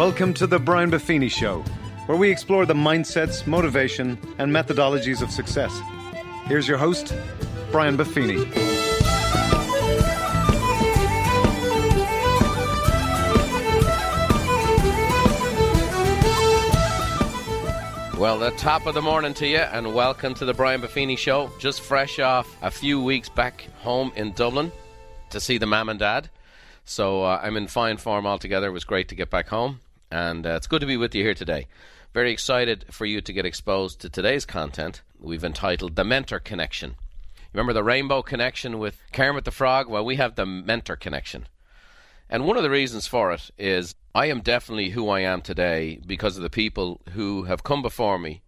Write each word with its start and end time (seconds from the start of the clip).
Welcome 0.00 0.32
to 0.32 0.46
the 0.46 0.58
Brian 0.58 0.90
Buffini 0.90 1.30
Show, 1.30 1.60
where 2.06 2.16
we 2.16 2.30
explore 2.30 2.64
the 2.64 2.72
mindsets, 2.72 3.46
motivation, 3.46 4.16
and 4.38 4.50
methodologies 4.50 5.20
of 5.20 5.30
success. 5.30 5.78
Here's 6.46 6.66
your 6.66 6.78
host, 6.78 7.14
Brian 7.70 7.98
Buffini. 7.98 8.38
Well, 18.18 18.38
the 18.38 18.52
top 18.56 18.86
of 18.86 18.94
the 18.94 19.02
morning 19.02 19.34
to 19.34 19.46
you, 19.46 19.58
and 19.58 19.94
welcome 19.94 20.32
to 20.32 20.46
the 20.46 20.54
Brian 20.54 20.80
Buffini 20.80 21.18
Show. 21.18 21.50
Just 21.58 21.82
fresh 21.82 22.18
off 22.18 22.48
a 22.62 22.70
few 22.70 23.02
weeks 23.02 23.28
back 23.28 23.68
home 23.80 24.12
in 24.16 24.32
Dublin 24.32 24.72
to 25.28 25.40
see 25.40 25.58
the 25.58 25.66
mum 25.66 25.90
and 25.90 25.98
dad. 25.98 26.30
So 26.86 27.22
uh, 27.22 27.38
I'm 27.42 27.58
in 27.58 27.66
fine 27.66 27.98
form 27.98 28.26
altogether. 28.26 28.68
It 28.68 28.72
was 28.72 28.84
great 28.84 29.08
to 29.08 29.14
get 29.14 29.28
back 29.28 29.48
home, 29.48 29.80
and 30.10 30.46
uh, 30.46 30.50
it's 30.50 30.66
good 30.66 30.80
to 30.80 30.86
be 30.86 30.96
with 30.96 31.14
you 31.14 31.22
here 31.22 31.34
today. 31.34 31.66
Very 32.12 32.32
excited 32.32 32.86
for 32.90 33.06
you 33.06 33.20
to 33.20 33.32
get 33.32 33.46
exposed 33.46 34.00
to 34.00 34.08
today's 34.08 34.44
content. 34.44 35.02
We've 35.18 35.44
entitled 35.44 35.96
The 35.96 36.04
Mentor 36.04 36.40
Connection. 36.40 36.96
Remember 37.52 37.72
the 37.72 37.84
Rainbow 37.84 38.22
Connection 38.22 38.78
with 38.78 39.00
Kermit 39.12 39.44
the 39.44 39.50
Frog? 39.50 39.88
Well, 39.88 40.04
we 40.04 40.16
have 40.16 40.34
the 40.34 40.46
Mentor 40.46 40.96
Connection. 40.96 41.46
And 42.28 42.44
one 42.44 42.56
of 42.56 42.62
the 42.62 42.70
reasons 42.70 43.06
for 43.06 43.32
it 43.32 43.50
is 43.58 43.94
I 44.14 44.26
am 44.26 44.40
definitely 44.40 44.90
who 44.90 45.08
I 45.08 45.20
am 45.20 45.42
today 45.42 46.00
because 46.04 46.36
of 46.36 46.42
the 46.42 46.50
people 46.50 47.00
who 47.12 47.44
have 47.44 47.64
come 47.64 47.82
before 47.82 48.18
me, 48.18 48.42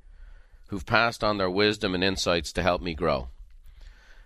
who've 0.68 0.86
passed 0.86 1.22
on 1.22 1.38
their 1.38 1.50
wisdom 1.50 1.94
and 1.94 2.02
insights 2.02 2.52
to 2.52 2.62
help 2.62 2.82
me 2.82 2.94
grow. 2.94 3.28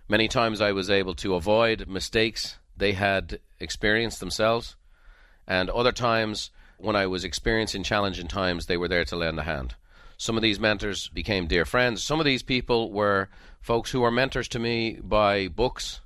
Many 0.07 0.27
times 0.27 0.61
I 0.61 0.71
was 0.71 0.89
able 0.89 1.13
to 1.15 1.35
avoid 1.35 1.87
mistakes 1.87 2.57
they 2.77 2.93
had 2.93 3.39
experienced 3.59 4.19
themselves, 4.19 4.75
and 5.47 5.69
other 5.69 5.91
times 5.91 6.51
when 6.77 6.95
I 6.95 7.07
was 7.07 7.23
experiencing 7.23 7.83
challenging 7.83 8.27
times, 8.27 8.65
they 8.65 8.77
were 8.77 8.87
there 8.87 9.05
to 9.05 9.15
lend 9.15 9.39
a 9.39 9.43
hand. 9.43 9.75
Some 10.17 10.35
of 10.35 10.41
these 10.41 10.59
mentors 10.59 11.09
became 11.09 11.47
dear 11.47 11.65
friends. 11.65 12.03
Some 12.03 12.19
of 12.19 12.25
these 12.25 12.43
people 12.43 12.91
were 12.91 13.29
folks 13.61 13.91
who 13.91 14.01
were 14.01 14.11
mentors 14.11 14.47
to 14.49 14.59
me 14.59 14.99
by 15.01 15.47
books, 15.47 16.01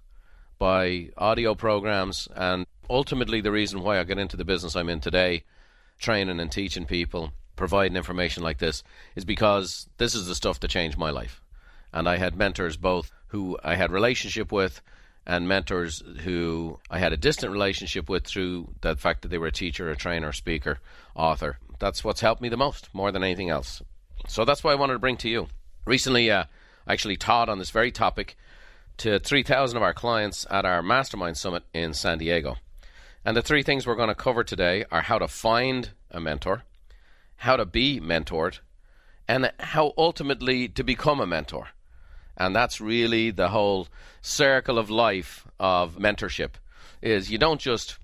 by 0.60 1.10
audio 1.18 1.56
programs, 1.56 2.28
and 2.36 2.66
ultimately 2.90 3.42
the 3.42 3.52
reason 3.52 3.82
why 3.82 4.00
I 4.00 4.04
got 4.04 4.18
into 4.18 4.38
the 4.38 4.46
business 4.46 4.76
I'm 4.76 4.90
in 4.90 5.00
today, 5.00 5.44
training 5.98 6.40
and 6.40 6.52
teaching 6.52 6.86
people, 6.86 7.32
providing 7.56 7.96
information 7.96 8.44
like 8.44 8.58
this, 8.58 8.84
is 9.16 9.24
because 9.24 9.88
this 9.98 10.14
is 10.14 10.28
the 10.28 10.36
stuff 10.36 10.60
that 10.60 10.70
changed 10.70 10.98
my 10.98 11.10
life. 11.10 11.42
And 11.94 12.08
I 12.08 12.18
had 12.18 12.36
mentors 12.36 12.78
both 12.78 13.12
who 13.28 13.58
I 13.64 13.76
had 13.76 13.92
relationship 13.92 14.52
with 14.52 14.82
and 15.26 15.48
mentors 15.48 16.02
who 16.24 16.80
I 16.90 17.00
had 17.00 17.14
a 17.14 17.18
distant 17.18 17.52
relationship 17.52 18.10
with 18.10 18.26
through 18.26 18.70
the 18.82 18.96
fact 18.96 19.22
that 19.22 19.28
they 19.28 19.38
were 19.38 19.48
a 19.48 19.52
teacher, 19.52 19.90
a 19.90 19.96
trainer, 19.96 20.32
speaker, 20.32 20.80
author. 21.16 21.58
That's 21.80 22.04
what's 22.04 22.22
helped 22.22 22.42
me 22.42 22.50
the 22.50 22.58
most, 22.58 22.90
more 22.94 23.12
than 23.12 23.24
anything 23.24 23.50
else. 23.50 23.82
So 24.28 24.46
that's 24.46 24.64
what 24.64 24.72
I 24.72 24.76
wanted 24.76 24.94
to 24.94 25.00
bring 25.00 25.18
to 25.18 25.30
you. 25.30 25.48
Recently, 25.86 26.30
uh, 26.30 26.46
I 26.88 26.94
actually 26.94 27.18
taught 27.18 27.50
on 27.50 27.60
this 27.60 27.72
very 27.72 27.92
topic 27.92 28.36
to 28.98 29.20
3,000 29.20 29.78
of 29.78 29.84
our 29.84 29.94
clients 29.94 30.46
at 30.50 30.66
our 30.66 30.82
Mastermind 30.82 31.38
Summit 31.38 31.64
in 31.74 31.94
San 31.94 32.18
Diego. 32.18 32.58
And 33.24 33.38
the 33.38 33.42
three 33.42 33.64
things 33.64 33.86
we're 33.86 33.96
going 33.96 34.10
to 34.10 34.16
cover 34.16 34.44
today 34.44 34.86
are 34.92 35.02
how 35.02 35.20
to 35.20 35.28
find 35.28 35.92
a 36.10 36.20
mentor, 36.20 36.64
how 37.38 37.56
to 37.56 37.66
be 37.66 38.00
mentored, 38.00 38.60
and 39.28 39.52
how 39.60 39.94
ultimately 39.98 40.68
to 40.68 40.84
become 40.84 41.20
a 41.20 41.28
mentor. 41.28 41.70
And 42.38 42.56
that's 42.56 42.82
really 42.82 43.32
the 43.32 43.50
whole 43.50 43.88
circle 44.22 44.78
of 44.78 44.90
life 44.90 45.48
of 45.60 45.98
mentorship 45.98 46.52
is 47.02 47.32
you 47.32 47.38
don't 47.38 47.60
just 47.60 47.98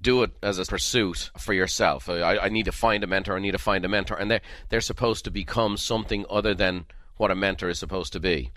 do 0.00 0.22
it 0.22 0.30
as 0.42 0.58
a 0.58 0.64
pursuit 0.64 1.30
for 1.38 1.52
yourself. 1.52 2.08
Uh, 2.08 2.14
I, 2.14 2.44
I 2.44 2.48
need 2.48 2.66
to 2.66 2.72
find 2.72 3.02
a 3.02 3.06
mentor, 3.06 3.36
I 3.36 3.40
need 3.40 3.52
to 3.52 3.58
find 3.58 3.84
a 3.84 3.88
mentor, 3.88 4.16
and 4.16 4.30
they're, 4.30 4.40
they're 4.68 4.80
supposed 4.80 5.24
to 5.24 5.30
become 5.30 5.76
something 5.76 6.24
other 6.30 6.54
than 6.54 6.86
what 7.16 7.30
a 7.30 7.34
mentor 7.34 7.68
is 7.68 7.78
supposed 7.78 8.12
to 8.12 8.20
be. 8.20 8.50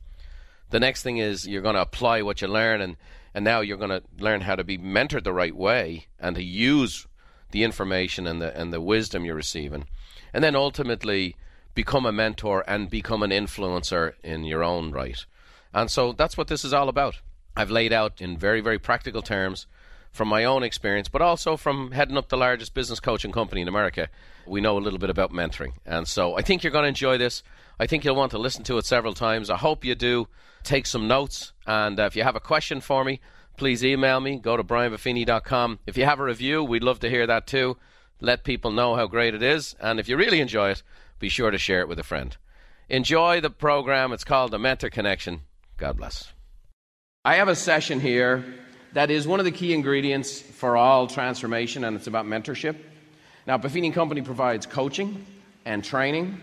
The 0.70 0.80
next 0.80 1.04
thing 1.04 1.18
is 1.18 1.48
you're 1.48 1.62
going 1.62 1.76
to 1.76 1.82
apply 1.82 2.22
what 2.22 2.42
you 2.42 2.48
learn 2.48 2.82
and 2.82 2.96
and 3.34 3.46
now 3.46 3.62
you're 3.62 3.78
going 3.78 3.90
to 3.90 4.04
learn 4.20 4.42
how 4.42 4.56
to 4.56 4.64
be 4.64 4.78
mentored 4.78 5.24
the 5.24 5.34
right 5.34 5.56
way 5.56 6.08
and 6.20 6.36
to 6.36 6.44
use 6.44 7.08
the 7.52 7.64
information 7.64 8.28
and 8.28 8.42
the 8.42 8.58
and 8.58 8.72
the 8.72 8.82
wisdom 8.82 9.26
you're 9.26 9.36
receiving 9.36 9.86
and 10.34 10.44
then 10.44 10.56
ultimately 10.56 11.36
become 11.74 12.06
a 12.06 12.12
mentor 12.12 12.64
and 12.68 12.90
become 12.90 13.24
an 13.24 13.32
influencer 13.32 14.14
in 14.24 14.44
your 14.44 14.64
own 14.64 14.92
right 14.92 15.26
and 15.74 15.90
so 15.90 16.12
that's 16.12 16.38
what 16.38 16.48
this 16.48 16.66
is 16.66 16.74
all 16.74 16.90
about 16.90 17.20
i've 17.56 17.72
laid 17.72 17.94
out 17.94 18.22
in 18.22 18.38
very 18.38 18.62
very 18.62 18.80
practical 18.80 19.22
terms 19.22 19.68
from 20.12 20.28
my 20.28 20.44
own 20.44 20.64
experience 20.64 21.08
but 21.08 21.22
also 21.22 21.56
from 21.56 21.92
heading 21.92 22.18
up 22.18 22.30
the 22.30 22.38
largest 22.38 22.74
business 22.74 23.00
coaching 23.00 23.32
company 23.32 23.62
in 23.62 23.68
america 23.68 24.10
we 24.46 24.62
know 24.62 24.78
a 24.78 24.80
little 24.80 25.00
bit 25.00 25.10
about 25.10 25.32
mentoring 25.32 25.74
and 25.86 26.08
so 26.08 26.38
i 26.38 26.42
think 26.42 26.64
you're 26.64 26.72
going 26.72 26.84
to 26.84 26.90
enjoy 26.90 27.18
this 27.18 27.44
i 27.80 27.88
think 27.88 28.04
you'll 28.04 28.16
want 28.16 28.32
to 28.32 28.38
listen 28.38 28.64
to 28.64 28.78
it 28.78 28.86
several 28.86 29.14
times 29.14 29.50
i 29.50 29.58
hope 29.58 29.86
you 29.86 29.96
do 29.96 30.28
take 30.64 30.86
some 30.86 31.08
notes. 31.08 31.54
And 31.66 32.00
uh, 32.00 32.04
if 32.04 32.16
you 32.16 32.24
have 32.24 32.36
a 32.36 32.40
question 32.40 32.82
for 32.82 33.04
me, 33.04 33.20
please 33.58 33.84
email 33.84 34.20
me. 34.20 34.38
Go 34.38 34.58
to 34.58 34.64
brianbuffini.com. 34.64 35.80
If 35.86 35.98
you 35.98 36.06
have 36.06 36.20
a 36.20 36.24
review, 36.24 36.64
we'd 36.64 36.84
love 36.84 37.00
to 37.02 37.10
hear 37.10 37.28
that 37.28 37.48
too. 37.48 37.78
Let 38.20 38.44
people 38.44 38.72
know 38.72 38.96
how 38.96 39.08
great 39.08 39.34
it 39.34 39.44
is. 39.44 39.76
And 39.80 40.00
if 40.00 40.08
you 40.08 40.18
really 40.18 40.42
enjoy 40.42 40.72
it, 40.72 40.84
be 41.22 41.30
sure 41.30 41.52
to 41.52 41.58
share 41.58 41.80
it 41.80 41.88
with 41.88 42.00
a 42.00 42.04
friend. 42.04 42.36
Enjoy 42.90 43.40
the 43.40 43.52
program. 43.52 44.12
It's 44.12 44.26
called 44.26 44.52
The 44.52 44.60
Mentor 44.60 44.90
Connection. 44.90 45.42
God 45.78 45.96
bless. 45.96 46.34
I 47.24 47.36
have 47.36 47.48
a 47.48 47.56
session 47.56 48.02
here 48.02 48.44
that 48.94 49.12
is 49.12 49.28
one 49.28 49.40
of 49.40 49.46
the 49.46 49.52
key 49.52 49.74
ingredients 49.74 50.42
for 50.42 50.76
all 50.76 51.08
transformation, 51.08 51.86
and 51.86 51.96
it's 51.96 52.08
about 52.08 52.26
mentorship. 52.26 52.76
Now, 53.48 53.58
Buffini 53.58 53.94
Company 53.94 54.22
provides 54.22 54.66
coaching 54.66 55.26
and 55.64 55.84
training, 55.84 56.42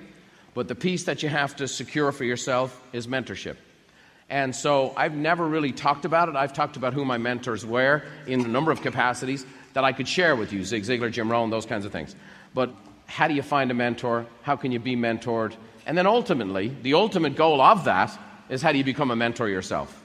but 0.55 0.69
the 0.69 0.75
piece 0.75 1.05
that 1.05 1.22
you 1.22 1.28
have 1.28 1.56
to 1.56 1.69
secure 1.69 2.12
for 2.12 2.25
yourself 2.25 2.81
is 2.93 3.06
mentorship. 3.06 3.56
And 4.31 4.55
so 4.55 4.93
I've 4.97 5.15
never 5.15 5.47
really 5.47 5.72
talked 5.72 6.05
about 6.05 6.28
it. 6.28 6.37
I've 6.37 6.53
talked 6.53 6.77
about 6.77 6.94
who 6.94 7.05
my 7.05 7.19
mentors 7.19 7.67
were 7.67 8.05
in 8.27 8.44
a 8.44 8.49
number 8.49 8.71
of 8.71 8.81
capacities 8.81 9.44
that 9.72 9.84
I 9.84 9.93
could 9.93 10.06
share 10.06 10.37
with 10.37 10.53
you 10.53 10.65
Zig 10.65 10.84
Ziglar, 10.84 11.11
Jim 11.11 11.31
Rohn, 11.31 11.50
those 11.50 11.67
kinds 11.67 11.84
of 11.84 11.93
things. 11.93 12.15
But 12.55 12.71
how 13.08 13.26
do 13.26 13.34
you 13.34 13.42
find 13.42 13.72
a 13.72 13.74
mentor? 13.74 14.26
How 14.42 14.54
can 14.54 14.70
you 14.70 14.78
be 14.78 14.94
mentored? 14.94 15.56
And 15.86 15.98
then 15.98 16.06
ultimately, 16.06 16.69
the 16.82 16.94
ultimate 16.94 17.34
goal 17.34 17.60
of 17.60 17.84
that 17.84 18.16
is 18.48 18.62
how 18.62 18.70
do 18.70 18.78
you 18.78 18.84
become 18.84 19.10
a 19.10 19.16
mentor 19.16 19.48
yourself? 19.48 20.00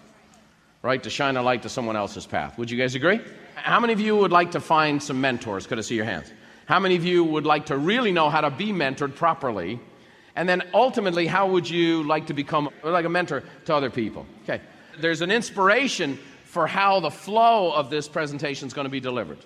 Right? 0.81 1.03
To 1.03 1.09
shine 1.09 1.37
a 1.37 1.43
light 1.43 1.61
to 1.61 1.69
someone 1.69 1.95
else's 1.95 2.25
path. 2.25 2.57
Would 2.57 2.71
you 2.71 2.77
guys 2.77 2.95
agree? 2.95 3.21
How 3.55 3.79
many 3.79 3.93
of 3.93 3.99
you 3.99 4.15
would 4.17 4.31
like 4.31 4.51
to 4.51 4.59
find 4.59 5.01
some 5.01 5.21
mentors? 5.21 5.67
Could 5.67 5.77
I 5.77 5.81
see 5.81 5.95
your 5.95 6.05
hands? 6.05 6.31
How 6.65 6.79
many 6.79 6.95
of 6.95 7.05
you 7.05 7.23
would 7.23 7.45
like 7.45 7.67
to 7.67 7.77
really 7.77 8.11
know 8.11 8.29
how 8.29 8.41
to 8.41 8.49
be 8.49 8.71
mentored 8.71 9.15
properly 9.15 9.79
and 10.35 10.49
then 10.49 10.63
ultimately, 10.73 11.27
how 11.27 11.47
would 11.47 11.69
you 11.69 12.03
like 12.03 12.27
to 12.27 12.33
become 12.33 12.69
like 12.83 13.05
a 13.05 13.09
mentor 13.09 13.43
to 13.65 13.75
other 13.75 13.89
people? 13.89 14.25
Okay. 14.43 14.61
There's 14.99 15.21
an 15.21 15.31
inspiration 15.31 16.17
for 16.45 16.67
how 16.67 16.99
the 16.99 17.11
flow 17.11 17.71
of 17.71 17.89
this 17.89 18.07
presentation 18.07 18.67
is 18.67 18.73
going 18.73 18.85
to 18.85 18.91
be 18.91 18.99
delivered. 18.99 19.39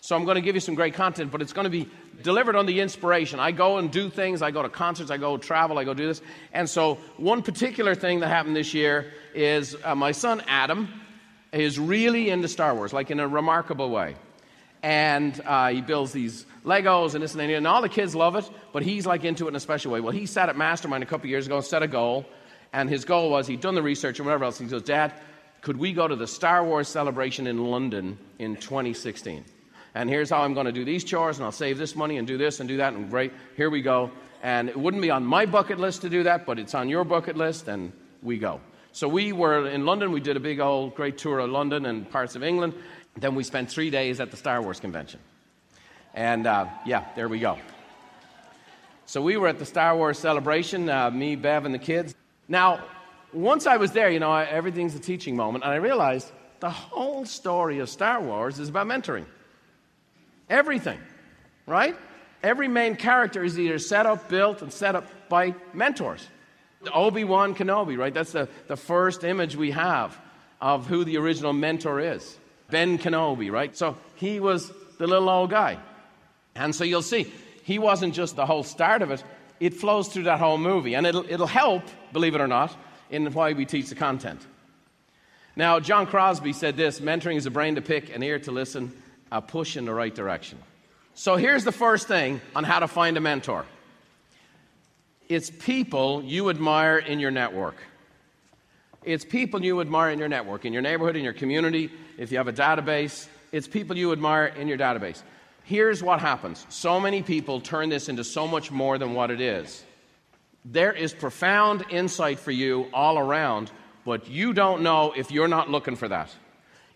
So 0.00 0.14
I'm 0.14 0.24
going 0.24 0.36
to 0.36 0.40
give 0.40 0.54
you 0.54 0.60
some 0.60 0.74
great 0.74 0.94
content, 0.94 1.32
but 1.32 1.42
it's 1.42 1.52
going 1.52 1.64
to 1.64 1.70
be 1.70 1.88
delivered 2.22 2.56
on 2.56 2.66
the 2.66 2.80
inspiration. 2.80 3.40
I 3.40 3.50
go 3.52 3.78
and 3.78 3.90
do 3.90 4.10
things, 4.10 4.42
I 4.42 4.50
go 4.50 4.62
to 4.62 4.68
concerts, 4.68 5.10
I 5.10 5.16
go 5.16 5.36
travel, 5.36 5.78
I 5.78 5.84
go 5.84 5.94
do 5.94 6.06
this. 6.06 6.22
And 6.52 6.68
so 6.68 6.96
one 7.16 7.42
particular 7.42 7.94
thing 7.94 8.20
that 8.20 8.28
happened 8.28 8.56
this 8.56 8.74
year 8.74 9.12
is 9.34 9.76
uh, 9.84 9.94
my 9.94 10.12
son 10.12 10.42
Adam 10.46 10.88
is 11.52 11.78
really 11.78 12.30
into 12.30 12.48
Star 12.48 12.74
Wars, 12.74 12.92
like 12.92 13.10
in 13.10 13.20
a 13.20 13.28
remarkable 13.28 13.90
way. 13.90 14.16
And 14.82 15.40
uh, 15.44 15.70
he 15.70 15.80
builds 15.80 16.12
these 16.12 16.46
Legos 16.64 17.14
and 17.14 17.22
this 17.22 17.32
and 17.32 17.40
that, 17.40 17.50
and 17.50 17.66
all 17.66 17.82
the 17.82 17.88
kids 17.88 18.14
love 18.14 18.36
it, 18.36 18.48
but 18.72 18.82
he's 18.82 19.06
like 19.06 19.24
into 19.24 19.46
it 19.46 19.48
in 19.48 19.56
a 19.56 19.60
special 19.60 19.90
way. 19.90 20.00
Well, 20.00 20.12
he 20.12 20.26
sat 20.26 20.48
at 20.48 20.56
Mastermind 20.56 21.02
a 21.02 21.06
couple 21.06 21.28
years 21.28 21.46
ago 21.46 21.56
and 21.56 21.64
set 21.64 21.82
a 21.82 21.88
goal, 21.88 22.26
and 22.72 22.88
his 22.88 23.04
goal 23.04 23.30
was 23.30 23.48
he'd 23.48 23.60
done 23.60 23.74
the 23.74 23.82
research 23.82 24.20
and 24.20 24.26
whatever 24.26 24.44
else. 24.44 24.58
He 24.58 24.66
goes, 24.66 24.82
Dad, 24.82 25.14
could 25.62 25.76
we 25.76 25.92
go 25.92 26.06
to 26.06 26.14
the 26.14 26.26
Star 26.28 26.64
Wars 26.64 26.86
celebration 26.86 27.48
in 27.48 27.64
London 27.64 28.18
in 28.38 28.54
2016? 28.56 29.44
And 29.98 30.08
here's 30.08 30.30
how 30.30 30.42
I'm 30.42 30.54
going 30.54 30.66
to 30.66 30.72
do 30.72 30.84
these 30.84 31.02
chores, 31.02 31.38
and 31.38 31.44
I'll 31.44 31.50
save 31.50 31.76
this 31.76 31.96
money 31.96 32.18
and 32.18 32.26
do 32.26 32.38
this 32.38 32.60
and 32.60 32.68
do 32.68 32.76
that, 32.76 32.92
and 32.92 33.10
great, 33.10 33.32
here 33.56 33.68
we 33.68 33.82
go. 33.82 34.12
And 34.44 34.68
it 34.68 34.76
wouldn't 34.76 35.02
be 35.02 35.10
on 35.10 35.26
my 35.26 35.44
bucket 35.44 35.80
list 35.80 36.02
to 36.02 36.08
do 36.08 36.22
that, 36.22 36.46
but 36.46 36.60
it's 36.60 36.72
on 36.72 36.88
your 36.88 37.02
bucket 37.02 37.36
list, 37.36 37.66
and 37.66 37.92
we 38.22 38.38
go. 38.38 38.60
So 38.92 39.08
we 39.08 39.32
were 39.32 39.66
in 39.66 39.84
London. 39.84 40.12
We 40.12 40.20
did 40.20 40.36
a 40.36 40.40
big 40.40 40.60
old 40.60 40.94
great 40.94 41.18
tour 41.18 41.40
of 41.40 41.50
London 41.50 41.84
and 41.84 42.08
parts 42.08 42.36
of 42.36 42.44
England. 42.44 42.74
Then 43.16 43.34
we 43.34 43.42
spent 43.42 43.72
three 43.72 43.90
days 43.90 44.20
at 44.20 44.30
the 44.30 44.36
Star 44.36 44.62
Wars 44.62 44.78
convention. 44.78 45.18
And 46.14 46.46
uh, 46.46 46.66
yeah, 46.86 47.06
there 47.16 47.28
we 47.28 47.40
go. 47.40 47.58
So 49.06 49.20
we 49.20 49.36
were 49.36 49.48
at 49.48 49.58
the 49.58 49.66
Star 49.66 49.96
Wars 49.96 50.16
celebration, 50.16 50.88
uh, 50.88 51.10
me, 51.10 51.34
Bev, 51.34 51.64
and 51.64 51.74
the 51.74 51.80
kids. 51.80 52.14
Now, 52.46 52.84
once 53.32 53.66
I 53.66 53.78
was 53.78 53.90
there, 53.90 54.10
you 54.10 54.20
know, 54.20 54.30
I, 54.30 54.44
everything's 54.44 54.94
a 54.94 55.00
teaching 55.00 55.34
moment, 55.34 55.64
and 55.64 55.72
I 55.72 55.76
realized 55.78 56.30
the 56.60 56.70
whole 56.70 57.24
story 57.26 57.80
of 57.80 57.88
Star 57.88 58.20
Wars 58.20 58.60
is 58.60 58.68
about 58.68 58.86
mentoring. 58.86 59.24
Everything, 60.48 60.98
right? 61.66 61.96
Every 62.42 62.68
main 62.68 62.96
character 62.96 63.42
is 63.42 63.58
either 63.58 63.78
set 63.78 64.06
up, 64.06 64.28
built, 64.28 64.62
and 64.62 64.72
set 64.72 64.94
up 64.94 65.06
by 65.28 65.54
mentors. 65.72 66.26
Obi 66.94 67.24
Wan 67.24 67.54
Kenobi, 67.54 67.98
right? 67.98 68.14
That's 68.14 68.32
the, 68.32 68.48
the 68.68 68.76
first 68.76 69.24
image 69.24 69.56
we 69.56 69.72
have 69.72 70.16
of 70.60 70.86
who 70.86 71.04
the 71.04 71.16
original 71.16 71.52
mentor 71.52 72.00
is. 72.00 72.36
Ben 72.70 72.98
Kenobi, 72.98 73.50
right? 73.50 73.76
So 73.76 73.96
he 74.14 74.40
was 74.40 74.70
the 74.98 75.06
little 75.06 75.28
old 75.28 75.50
guy. 75.50 75.78
And 76.54 76.74
so 76.74 76.84
you'll 76.84 77.02
see, 77.02 77.32
he 77.64 77.78
wasn't 77.78 78.14
just 78.14 78.36
the 78.36 78.46
whole 78.46 78.62
start 78.62 79.02
of 79.02 79.10
it, 79.10 79.22
it 79.60 79.74
flows 79.74 80.08
through 80.08 80.24
that 80.24 80.38
whole 80.38 80.58
movie. 80.58 80.94
And 80.94 81.06
it'll, 81.06 81.24
it'll 81.28 81.46
help, 81.46 81.82
believe 82.12 82.34
it 82.34 82.40
or 82.40 82.46
not, 82.46 82.76
in 83.10 83.32
why 83.32 83.52
we 83.52 83.64
teach 83.64 83.88
the 83.88 83.94
content. 83.94 84.46
Now, 85.56 85.80
John 85.80 86.06
Crosby 86.06 86.52
said 86.52 86.76
this 86.76 87.00
mentoring 87.00 87.36
is 87.36 87.46
a 87.46 87.50
brain 87.50 87.74
to 87.74 87.82
pick, 87.82 88.14
an 88.14 88.22
ear 88.22 88.38
to 88.40 88.52
listen, 88.52 88.92
a 89.30 89.42
push 89.42 89.76
in 89.76 89.84
the 89.84 89.94
right 89.94 90.14
direction. 90.14 90.58
So 91.14 91.36
here's 91.36 91.64
the 91.64 91.72
first 91.72 92.06
thing 92.06 92.40
on 92.54 92.64
how 92.64 92.78
to 92.78 92.88
find 92.88 93.16
a 93.16 93.20
mentor 93.20 93.66
it's 95.28 95.50
people 95.50 96.22
you 96.22 96.48
admire 96.48 96.96
in 96.96 97.20
your 97.20 97.30
network. 97.30 97.76
It's 99.04 99.24
people 99.24 99.62
you 99.62 99.80
admire 99.80 100.10
in 100.10 100.18
your 100.18 100.28
network, 100.28 100.64
in 100.64 100.72
your 100.72 100.82
neighborhood, 100.82 101.16
in 101.16 101.24
your 101.24 101.32
community. 101.32 101.90
If 102.16 102.32
you 102.32 102.38
have 102.38 102.48
a 102.48 102.52
database, 102.52 103.28
it's 103.52 103.68
people 103.68 103.96
you 103.96 104.12
admire 104.12 104.46
in 104.46 104.68
your 104.68 104.78
database. 104.78 105.22
Here's 105.64 106.02
what 106.02 106.20
happens 106.20 106.64
so 106.70 106.98
many 106.98 107.22
people 107.22 107.60
turn 107.60 107.90
this 107.90 108.08
into 108.08 108.24
so 108.24 108.48
much 108.48 108.70
more 108.70 108.96
than 108.96 109.14
what 109.14 109.30
it 109.30 109.40
is. 109.40 109.84
There 110.64 110.92
is 110.92 111.12
profound 111.12 111.84
insight 111.90 112.38
for 112.38 112.50
you 112.50 112.86
all 112.92 113.18
around, 113.18 113.70
but 114.04 114.28
you 114.28 114.52
don't 114.52 114.82
know 114.82 115.12
if 115.16 115.30
you're 115.30 115.48
not 115.48 115.70
looking 115.70 115.96
for 115.96 116.08
that. 116.08 116.30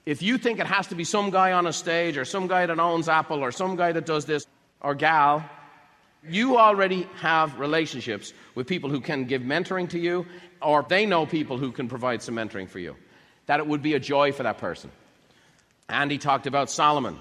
If 0.04 0.22
you 0.22 0.36
think 0.36 0.58
it 0.58 0.66
has 0.66 0.88
to 0.88 0.94
be 0.94 1.04
some 1.04 1.30
guy 1.30 1.52
on 1.52 1.66
a 1.66 1.72
stage 1.72 2.16
or 2.16 2.24
some 2.24 2.48
guy 2.48 2.66
that 2.66 2.78
owns 2.78 3.08
Apple 3.08 3.42
or 3.42 3.52
some 3.52 3.76
guy 3.76 3.92
that 3.92 4.06
does 4.06 4.24
this 4.24 4.46
or 4.80 4.94
gal, 4.94 5.44
you 6.28 6.58
already 6.58 7.06
have 7.16 7.58
relationships 7.58 8.32
with 8.54 8.66
people 8.66 8.90
who 8.90 9.00
can 9.00 9.24
give 9.24 9.42
mentoring 9.42 9.88
to 9.90 9.98
you 9.98 10.26
or 10.60 10.84
they 10.88 11.06
know 11.06 11.26
people 11.26 11.58
who 11.58 11.72
can 11.72 11.88
provide 11.88 12.22
some 12.22 12.34
mentoring 12.34 12.68
for 12.68 12.78
you. 12.78 12.96
That 13.46 13.60
it 13.60 13.66
would 13.66 13.82
be 13.82 13.94
a 13.94 14.00
joy 14.00 14.32
for 14.32 14.44
that 14.44 14.58
person. 14.58 14.90
Andy 15.88 16.18
talked 16.18 16.46
about 16.46 16.70
Solomon, 16.70 17.18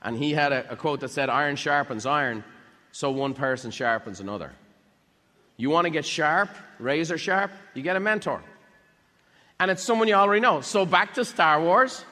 and 0.00 0.16
he 0.16 0.32
had 0.32 0.52
a, 0.52 0.72
a 0.72 0.76
quote 0.76 1.00
that 1.00 1.10
said, 1.10 1.28
Iron 1.28 1.56
sharpens 1.56 2.06
iron, 2.06 2.44
so 2.92 3.10
one 3.10 3.34
person 3.34 3.70
sharpens 3.70 4.20
another. 4.20 4.52
You 5.56 5.70
want 5.70 5.86
to 5.86 5.90
get 5.90 6.04
sharp, 6.04 6.50
razor 6.78 7.18
sharp, 7.18 7.50
you 7.74 7.82
get 7.82 7.96
a 7.96 8.00
mentor. 8.00 8.42
And 9.58 9.70
it's 9.70 9.82
someone 9.82 10.06
you 10.06 10.14
already 10.14 10.40
know. 10.40 10.60
So 10.60 10.86
back 10.86 11.14
to 11.14 11.24
Star 11.24 11.60
Wars. 11.60 12.04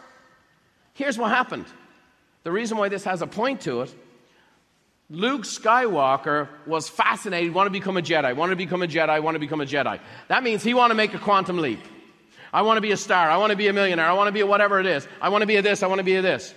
Here's 0.95 1.19
what 1.19 1.31
happened. 1.31 1.67
The 2.45 2.53
reason 2.53 2.79
why 2.79 2.89
this 2.89 3.05
has 3.05 3.23
a 3.23 3.27
point 3.27 3.63
to 3.63 3.83
it 3.83 3.95
Luke 5.11 5.43
Skywalker 5.43 6.49
was 6.67 6.89
fascinated, 6.89 7.53
want 7.53 7.67
to 7.67 7.71
become 7.71 7.97
a 7.97 8.03
Jedi, 8.03 8.35
want 8.35 8.51
to 8.51 8.57
become 8.57 8.83
a 8.83 8.87
Jedi, 8.87 9.23
want 9.23 9.35
to 9.35 9.39
become 9.39 9.61
a 9.61 9.67
Jedi. 9.67 10.01
That 10.29 10.43
means 10.43 10.63
he 10.63 10.73
want 10.73 10.93
to 10.93 10.95
make 10.95 11.13
a 11.13 11.19
quantum 11.19 11.59
leap. 11.59 11.81
I 12.53 12.63
want 12.63 12.79
to 12.79 12.81
be 12.81 12.93
a 12.93 12.97
star. 12.97 13.29
I 13.29 13.37
want 13.37 13.51
to 13.51 13.57
be 13.57 13.69
a 13.69 13.73
millionaire. 13.73 14.07
I 14.07 14.13
want 14.13 14.29
to 14.29 14.33
be 14.33 14.41
a 14.41 14.47
whatever 14.47 14.81
it 14.81 14.87
is. 14.87 15.07
I 15.21 15.29
want 15.29 15.43
to 15.43 15.47
be 15.47 15.57
a 15.57 15.63
this. 15.63 15.83
I 15.83 15.89
want 15.89 15.99
to 15.99 16.05
be 16.05 16.17
a 16.17 16.23
this. 16.23 16.55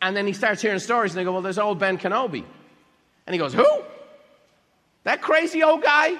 And 0.00 0.16
then 0.16 0.26
he 0.26 0.32
starts 0.32 0.60
hearing 0.60 0.80
stories 0.80 1.12
and 1.12 1.20
they 1.20 1.24
go, 1.24 1.32
Well, 1.32 1.42
there's 1.42 1.58
old 1.58 1.78
Ben 1.78 1.98
Kenobi. 1.98 2.44
And 3.26 3.34
he 3.34 3.38
goes, 3.38 3.52
Who? 3.52 3.82
That 5.04 5.22
crazy 5.22 5.62
old 5.62 5.82
guy? 5.82 6.16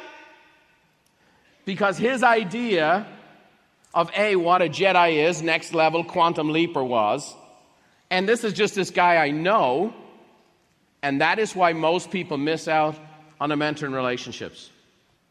Because 1.64 1.98
his 1.98 2.22
idea 2.22 3.06
of 3.94 4.10
A, 4.16 4.36
what 4.36 4.62
a 4.62 4.68
Jedi 4.68 5.28
is, 5.28 5.42
next 5.42 5.74
level 5.74 6.04
quantum 6.04 6.50
leaper 6.50 6.82
was, 6.82 7.34
and 8.10 8.28
this 8.28 8.44
is 8.44 8.52
just 8.52 8.74
this 8.74 8.90
guy 8.90 9.16
I 9.16 9.30
know, 9.30 9.92
and 11.02 11.20
that 11.20 11.38
is 11.38 11.54
why 11.54 11.72
most 11.72 12.10
people 12.10 12.36
miss 12.36 12.68
out 12.68 12.96
on 13.40 13.48
the 13.48 13.56
mentoring 13.56 13.94
relationships. 13.94 14.70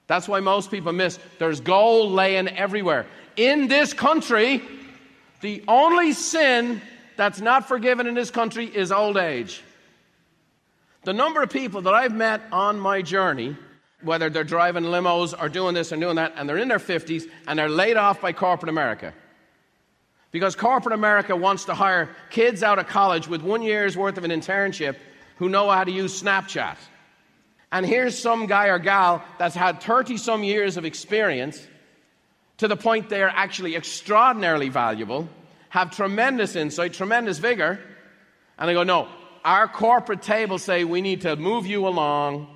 That's 0.07 0.27
why 0.27 0.41
most 0.41 0.69
people 0.71 0.91
miss. 0.91 1.17
There's 1.39 1.61
gold 1.61 2.11
laying 2.11 2.49
everywhere 2.49 3.05
in 3.35 3.67
this 3.67 3.93
country, 3.93 4.61
the 5.41 5.63
only 5.67 6.13
sin 6.13 6.81
that's 7.17 7.39
not 7.41 7.67
forgiven 7.67 8.07
in 8.07 8.13
this 8.13 8.31
country 8.31 8.65
is 8.65 8.91
old 8.91 9.17
age. 9.17 9.63
The 11.03 11.13
number 11.13 11.41
of 11.41 11.49
people 11.49 11.81
that 11.83 11.93
I've 11.93 12.13
met 12.13 12.41
on 12.51 12.79
my 12.79 13.01
journey, 13.01 13.55
whether 14.03 14.29
they're 14.29 14.43
driving 14.43 14.83
limos 14.83 15.33
or 15.39 15.49
doing 15.49 15.73
this 15.73 15.91
or 15.91 15.97
doing 15.97 16.15
that, 16.15 16.33
and 16.35 16.47
they're 16.47 16.57
in 16.57 16.67
their 16.67 16.79
50s 16.79 17.23
and 17.47 17.57
they're 17.57 17.69
laid 17.69 17.97
off 17.97 18.21
by 18.21 18.33
corporate 18.33 18.69
America. 18.69 19.13
Because 20.31 20.55
corporate 20.55 20.93
America 20.93 21.35
wants 21.35 21.65
to 21.65 21.73
hire 21.73 22.09
kids 22.29 22.63
out 22.63 22.79
of 22.79 22.87
college 22.87 23.27
with 23.27 23.41
one 23.41 23.61
year's 23.61 23.97
worth 23.97 24.17
of 24.17 24.23
an 24.23 24.31
internship 24.31 24.95
who 25.37 25.49
know 25.49 25.69
how 25.69 25.83
to 25.83 25.91
use 25.91 26.21
Snapchat. 26.21 26.77
And 27.71 27.85
here's 27.85 28.17
some 28.17 28.47
guy 28.47 28.67
or 28.67 28.79
gal 28.79 29.23
that's 29.37 29.55
had 29.55 29.81
30 29.81 30.17
some 30.17 30.43
years 30.43 30.77
of 30.77 30.85
experience 30.85 31.61
to 32.57 32.67
the 32.67 32.75
point 32.75 33.09
they 33.09 33.23
are 33.23 33.29
actually 33.29 33.75
extraordinarily 33.75 34.69
valuable, 34.69 35.27
have 35.69 35.91
tremendous 35.91 36.55
insight, 36.55 36.93
tremendous 36.93 37.39
vigor, 37.39 37.79
and 38.57 38.69
they 38.69 38.73
go, 38.73 38.83
No, 38.83 39.07
our 39.43 39.67
corporate 39.67 40.21
table 40.21 40.59
say 40.59 40.83
we 40.83 41.01
need 41.01 41.21
to 41.21 41.35
move 41.35 41.65
you 41.65 41.87
along 41.87 42.55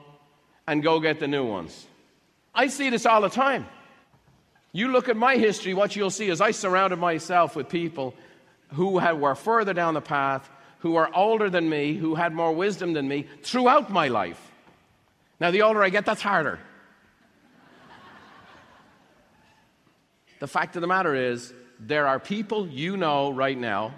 and 0.67 0.81
go 0.83 0.99
get 0.99 1.19
the 1.19 1.27
new 1.27 1.45
ones. 1.45 1.85
I 2.53 2.67
see 2.67 2.89
this 2.89 3.05
all 3.05 3.21
the 3.21 3.29
time. 3.29 3.65
You 4.71 4.89
look 4.89 5.07
at 5.09 5.15
my 5.15 5.37
history, 5.37 5.73
what 5.73 5.95
you'll 5.95 6.09
see 6.09 6.27
is 6.29 6.41
I 6.41 6.51
surrounded 6.51 6.97
myself 6.97 7.55
with 7.55 7.69
people 7.69 8.13
who 8.73 8.99
were 8.99 9.35
further 9.35 9.73
down 9.73 9.93
the 9.93 10.01
path, 10.01 10.49
who 10.79 10.95
are 10.95 11.09
older 11.15 11.49
than 11.49 11.69
me, 11.69 11.93
who 11.93 12.15
had 12.15 12.33
more 12.33 12.51
wisdom 12.51 12.93
than 12.93 13.07
me 13.07 13.27
throughout 13.41 13.89
my 13.89 14.07
life. 14.07 14.51
Now, 15.39 15.51
the 15.51 15.61
older 15.61 15.83
I 15.83 15.89
get, 15.89 16.05
that's 16.05 16.21
harder. 16.21 16.59
The 20.39 20.47
fact 20.47 20.75
of 20.75 20.81
the 20.81 20.87
matter 20.87 21.15
is, 21.15 21.53
there 21.79 22.07
are 22.07 22.19
people 22.19 22.67
you 22.67 22.97
know 22.97 23.31
right 23.31 23.57
now. 23.57 23.93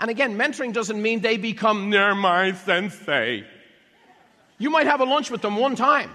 And 0.00 0.10
again, 0.10 0.36
mentoring 0.36 0.72
doesn't 0.72 1.00
mean 1.00 1.20
they 1.20 1.36
become 1.36 1.90
near 1.90 2.14
my 2.14 2.52
sensei. 2.52 3.44
You 4.60 4.68
might 4.68 4.86
have 4.86 5.00
a 5.00 5.04
lunch 5.04 5.30
with 5.30 5.40
them 5.40 5.56
one 5.56 5.74
time, 5.74 6.10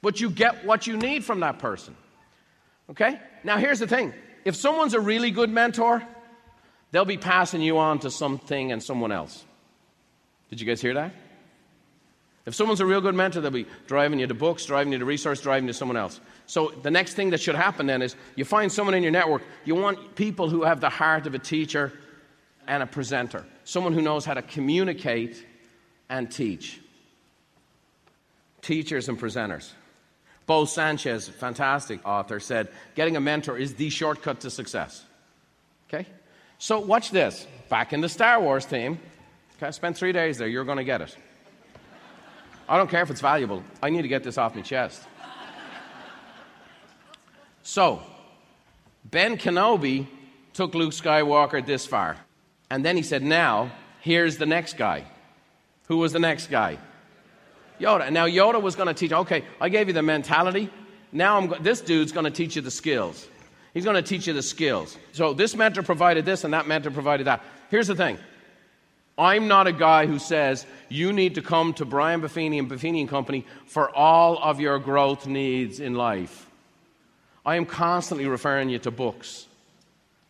but 0.00 0.20
you 0.20 0.30
get 0.30 0.64
what 0.64 0.86
you 0.86 0.96
need 0.96 1.24
from 1.24 1.40
that 1.40 1.58
person. 1.58 1.96
Okay? 2.88 3.20
Now, 3.42 3.58
here's 3.58 3.80
the 3.80 3.88
thing 3.88 4.14
if 4.44 4.54
someone's 4.54 4.94
a 4.94 5.00
really 5.00 5.32
good 5.32 5.50
mentor, 5.50 6.02
they'll 6.92 7.04
be 7.04 7.18
passing 7.18 7.60
you 7.60 7.78
on 7.78 7.98
to 7.98 8.10
something 8.12 8.70
and 8.70 8.80
someone 8.80 9.10
else. 9.10 9.44
Did 10.50 10.60
you 10.60 10.66
guys 10.66 10.80
hear 10.80 10.94
that? 10.94 11.12
If 12.46 12.54
someone's 12.54 12.80
a 12.80 12.86
real 12.86 13.00
good 13.00 13.14
mentor, 13.14 13.40
they'll 13.40 13.50
be 13.50 13.66
driving 13.88 14.20
you 14.20 14.26
to 14.28 14.34
books, 14.34 14.64
driving 14.64 14.92
you 14.92 15.00
to 15.00 15.04
resource, 15.04 15.40
driving 15.40 15.66
you 15.66 15.72
to 15.72 15.78
someone 15.78 15.96
else. 15.96 16.20
So 16.46 16.68
the 16.82 16.90
next 16.90 17.14
thing 17.14 17.30
that 17.30 17.40
should 17.40 17.54
happen 17.56 17.86
then 17.86 18.02
is 18.02 18.14
you 18.36 18.44
find 18.44 18.70
someone 18.70 18.94
in 18.94 19.02
your 19.02 19.12
network, 19.12 19.42
you 19.64 19.74
want 19.74 20.14
people 20.14 20.48
who 20.48 20.62
have 20.62 20.80
the 20.80 20.90
heart 20.90 21.26
of 21.26 21.34
a 21.34 21.38
teacher 21.40 21.92
and 22.68 22.82
a 22.82 22.86
presenter, 22.86 23.44
someone 23.64 23.92
who 23.92 24.02
knows 24.02 24.24
how 24.24 24.34
to 24.34 24.42
communicate 24.42 25.44
and 26.08 26.30
teach. 26.30 26.81
Teachers 28.62 29.08
and 29.08 29.20
presenters. 29.20 29.70
Bo 30.46 30.64
Sanchez, 30.64 31.28
fantastic 31.28 32.06
author, 32.06 32.40
said, 32.40 32.68
Getting 32.94 33.16
a 33.16 33.20
mentor 33.20 33.56
is 33.56 33.74
the 33.74 33.90
shortcut 33.90 34.40
to 34.40 34.50
success. 34.50 35.04
Okay? 35.88 36.06
So 36.58 36.80
watch 36.80 37.10
this. 37.10 37.46
Back 37.68 37.92
in 37.92 38.00
the 38.00 38.08
Star 38.08 38.40
Wars 38.40 38.64
theme. 38.64 38.98
Okay, 39.56 39.66
I 39.66 39.70
spent 39.70 39.96
three 39.96 40.12
days 40.12 40.38
there. 40.38 40.48
You're 40.48 40.64
going 40.64 40.78
to 40.78 40.84
get 40.84 41.00
it. 41.00 41.16
I 42.68 42.76
don't 42.76 42.88
care 42.88 43.02
if 43.02 43.10
it's 43.10 43.20
valuable. 43.20 43.62
I 43.82 43.90
need 43.90 44.02
to 44.02 44.08
get 44.08 44.22
this 44.24 44.38
off 44.38 44.54
my 44.54 44.62
chest. 44.62 45.02
So, 47.62 48.02
Ben 49.04 49.36
Kenobi 49.36 50.06
took 50.52 50.74
Luke 50.74 50.92
Skywalker 50.92 51.64
this 51.64 51.86
far. 51.86 52.16
And 52.70 52.84
then 52.84 52.96
he 52.96 53.02
said, 53.02 53.22
Now, 53.22 53.70
here's 54.00 54.38
the 54.38 54.46
next 54.46 54.76
guy. 54.76 55.04
Who 55.86 55.98
was 55.98 56.12
the 56.12 56.18
next 56.18 56.50
guy? 56.50 56.78
Yoda. 57.82 58.10
Now, 58.10 58.26
Yoda 58.26 58.60
was 58.62 58.76
going 58.76 58.88
to 58.88 58.94
teach, 58.94 59.12
okay, 59.12 59.44
I 59.60 59.68
gave 59.68 59.88
you 59.88 59.92
the 59.92 60.02
mentality. 60.02 60.70
Now, 61.10 61.38
I'm, 61.38 61.62
this 61.62 61.80
dude's 61.80 62.12
going 62.12 62.24
to 62.24 62.30
teach 62.30 62.56
you 62.56 62.62
the 62.62 62.70
skills. 62.70 63.28
He's 63.74 63.84
going 63.84 63.96
to 63.96 64.02
teach 64.02 64.26
you 64.26 64.32
the 64.32 64.42
skills. 64.42 64.96
So, 65.12 65.34
this 65.34 65.56
mentor 65.56 65.82
provided 65.82 66.24
this, 66.24 66.44
and 66.44 66.54
that 66.54 66.66
mentor 66.66 66.90
provided 66.90 67.26
that. 67.26 67.42
Here's 67.70 67.88
the 67.88 67.94
thing 67.94 68.18
I'm 69.18 69.48
not 69.48 69.66
a 69.66 69.72
guy 69.72 70.06
who 70.06 70.18
says 70.18 70.66
you 70.88 71.12
need 71.12 71.34
to 71.34 71.42
come 71.42 71.74
to 71.74 71.84
Brian 71.84 72.22
Buffini 72.22 72.58
and 72.58 72.70
Buffini 72.70 73.00
and 73.00 73.08
Company 73.08 73.46
for 73.66 73.94
all 73.94 74.38
of 74.38 74.60
your 74.60 74.78
growth 74.78 75.26
needs 75.26 75.80
in 75.80 75.94
life. 75.94 76.48
I 77.44 77.56
am 77.56 77.66
constantly 77.66 78.26
referring 78.26 78.68
you 78.68 78.78
to 78.80 78.90
books 78.90 79.46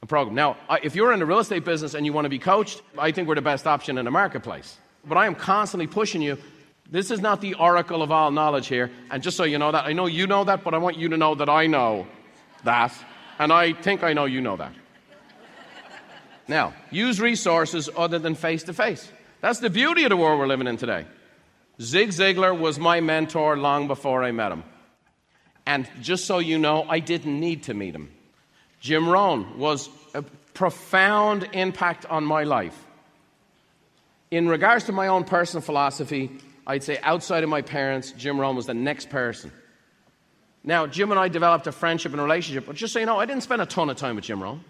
and 0.00 0.09
program. 0.09 0.35
Now, 0.35 0.56
if 0.82 0.97
you're 0.97 1.12
in 1.12 1.21
the 1.21 1.26
real 1.26 1.38
estate 1.38 1.64
business 1.64 1.94
and 1.94 2.06
you 2.06 2.12
want 2.12 2.25
to 2.25 2.30
be 2.30 2.38
coached, 2.38 2.82
I 2.99 3.12
think 3.12 3.28
we're 3.28 3.35
the 3.35 3.42
best 3.42 3.66
option 3.66 3.99
in 3.99 4.04
the 4.04 4.11
marketplace. 4.11 4.78
But 5.04 5.18
I 5.18 5.26
am 5.26 5.35
constantly 5.35 5.87
pushing 5.87 6.23
you. 6.23 6.38
This 6.92 7.11
is 7.11 7.22
not 7.22 7.40
the 7.40 7.54
oracle 7.54 8.02
of 8.02 8.12
all 8.12 8.30
knowledge 8.30 8.66
here. 8.66 8.90
And 9.11 9.22
just 9.22 9.38
so 9.38 9.44
you 9.44 9.58
know 9.58 9.72
that, 9.72 9.87
I 9.87 9.94
know 9.94 10.04
you 10.04 10.26
know 10.26 10.44
that, 10.44 10.62
but 10.62 10.75
I 10.75 10.78
want 10.78 10.99
you 10.99 11.08
to 11.08 11.16
know 11.16 11.34
that 11.34 11.49
I 11.49 11.66
know 11.66 12.06
that. 12.64 12.92
And 13.38 13.50
I 13.50 13.72
think 13.72 14.02
I 14.02 14.12
know 14.12 14.26
you 14.26 14.42
know 14.42 14.58
that. 14.58 14.75
Now, 16.46 16.75
use 16.90 17.18
resources 17.18 17.88
other 17.96 18.18
than 18.18 18.34
face 18.34 18.64
to 18.64 18.75
face. 18.75 19.11
That's 19.40 19.61
the 19.61 19.70
beauty 19.70 20.04
of 20.04 20.11
the 20.11 20.18
world 20.18 20.38
we're 20.38 20.46
living 20.46 20.66
in 20.66 20.76
today. 20.76 21.06
Zig 21.80 22.11
Ziglar 22.11 22.56
was 22.56 22.78
my 22.78 23.00
mentor 23.00 23.56
long 23.56 23.87
before 23.87 24.22
I 24.22 24.32
met 24.32 24.52
him. 24.52 24.62
And 25.64 25.88
just 26.02 26.26
so 26.26 26.40
you 26.40 26.58
know, 26.58 26.84
I 26.87 26.99
didn't 26.99 27.40
need 27.40 27.62
to 27.64 27.75
meet 27.75 27.94
him. 27.94 28.11
Jim 28.80 29.08
Rohn 29.08 29.58
was 29.58 29.88
a 30.12 30.20
profound 30.52 31.49
impact 31.54 32.04
on 32.04 32.25
my 32.25 32.44
life. 32.44 32.78
In 34.30 34.46
regards 34.46 34.84
to 34.84 34.92
my 34.92 35.06
own 35.06 35.25
personal 35.25 35.62
philosophy, 35.62 36.38
I'd 36.66 36.83
say 36.83 36.99
outside 37.02 37.42
of 37.42 37.50
my 37.50 37.62
parents, 37.62 38.12
Jim 38.12 38.40
Rohn 38.40 38.57
was 38.57 38.66
the 38.66 38.75
next 38.75 39.11
person. 39.11 39.50
Now, 40.64 40.87
Jim 40.87 41.11
and 41.11 41.19
I 41.19 41.28
developed 41.28 41.66
a 41.66 41.73
friendship 41.73 42.12
and 42.12 42.23
relationship, 42.23 42.66
but 42.66 42.76
just 42.76 42.92
so 42.92 43.00
you 43.00 43.07
know, 43.07 43.19
I 43.19 43.26
didn't 43.26 43.42
spend 43.42 43.61
a 43.62 43.66
ton 43.66 43.90
of 43.90 43.97
time 43.97 44.14
with 44.14 44.25
Jim 44.25 44.42
Rohn. 44.42 44.62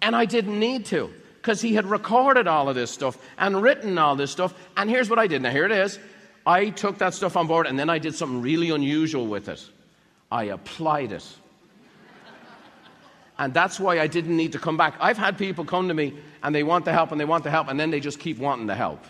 And 0.00 0.14
I 0.14 0.24
didn't 0.24 0.58
need 0.58 0.86
to, 0.86 1.12
because 1.36 1.60
he 1.60 1.74
had 1.74 1.86
recorded 1.86 2.46
all 2.46 2.68
of 2.68 2.76
this 2.76 2.90
stuff 2.90 3.18
and 3.38 3.60
written 3.60 3.98
all 3.98 4.14
this 4.14 4.30
stuff. 4.30 4.54
And 4.76 4.88
here's 4.88 5.10
what 5.10 5.18
I 5.18 5.26
did. 5.26 5.42
Now, 5.42 5.50
here 5.50 5.64
it 5.64 5.72
is. 5.72 5.98
I 6.46 6.70
took 6.70 6.98
that 6.98 7.14
stuff 7.14 7.36
on 7.36 7.46
board, 7.46 7.66
and 7.66 7.78
then 7.78 7.90
I 7.90 7.98
did 7.98 8.14
something 8.14 8.40
really 8.40 8.70
unusual 8.70 9.26
with 9.26 9.48
it. 9.48 9.64
I 10.30 10.44
applied 10.44 11.12
it. 11.12 11.26
And 13.38 13.52
that's 13.52 13.80
why 13.80 13.98
I 13.98 14.06
didn't 14.06 14.36
need 14.36 14.52
to 14.52 14.58
come 14.58 14.76
back. 14.76 14.94
I've 15.00 15.18
had 15.18 15.38
people 15.38 15.64
come 15.64 15.88
to 15.88 15.94
me 15.94 16.14
and 16.42 16.54
they 16.54 16.62
want 16.62 16.84
the 16.84 16.92
help 16.92 17.10
and 17.10 17.20
they 17.20 17.24
want 17.24 17.42
the 17.42 17.50
help, 17.50 17.68
and 17.68 17.80
then 17.80 17.90
they 17.90 17.98
just 17.98 18.20
keep 18.20 18.38
wanting 18.38 18.66
the 18.66 18.74
help. 18.74 19.04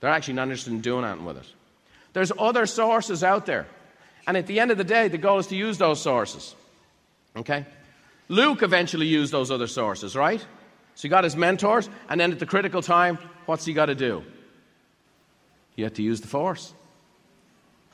They're 0.00 0.10
actually 0.10 0.34
not 0.34 0.44
interested 0.44 0.72
in 0.72 0.80
doing 0.80 1.04
anything 1.04 1.24
with 1.24 1.38
it. 1.38 1.46
There's 2.12 2.32
other 2.38 2.66
sources 2.66 3.24
out 3.24 3.46
there. 3.46 3.66
And 4.26 4.36
at 4.36 4.46
the 4.46 4.60
end 4.60 4.70
of 4.70 4.78
the 4.78 4.84
day, 4.84 5.08
the 5.08 5.18
goal 5.18 5.38
is 5.38 5.46
to 5.48 5.56
use 5.56 5.78
those 5.78 6.00
sources. 6.00 6.54
Okay? 7.36 7.64
Luke 8.28 8.62
eventually 8.62 9.06
used 9.06 9.32
those 9.32 9.50
other 9.50 9.66
sources, 9.66 10.14
right? 10.14 10.40
So 10.94 11.02
he 11.02 11.08
got 11.08 11.24
his 11.24 11.36
mentors, 11.36 11.88
and 12.08 12.20
then 12.20 12.32
at 12.32 12.38
the 12.38 12.46
critical 12.46 12.82
time, 12.82 13.18
what's 13.46 13.64
he 13.64 13.72
got 13.72 13.86
to 13.86 13.94
do? 13.94 14.24
He 15.76 15.82
had 15.82 15.94
to 15.94 16.02
use 16.02 16.20
the 16.20 16.28
force. 16.28 16.74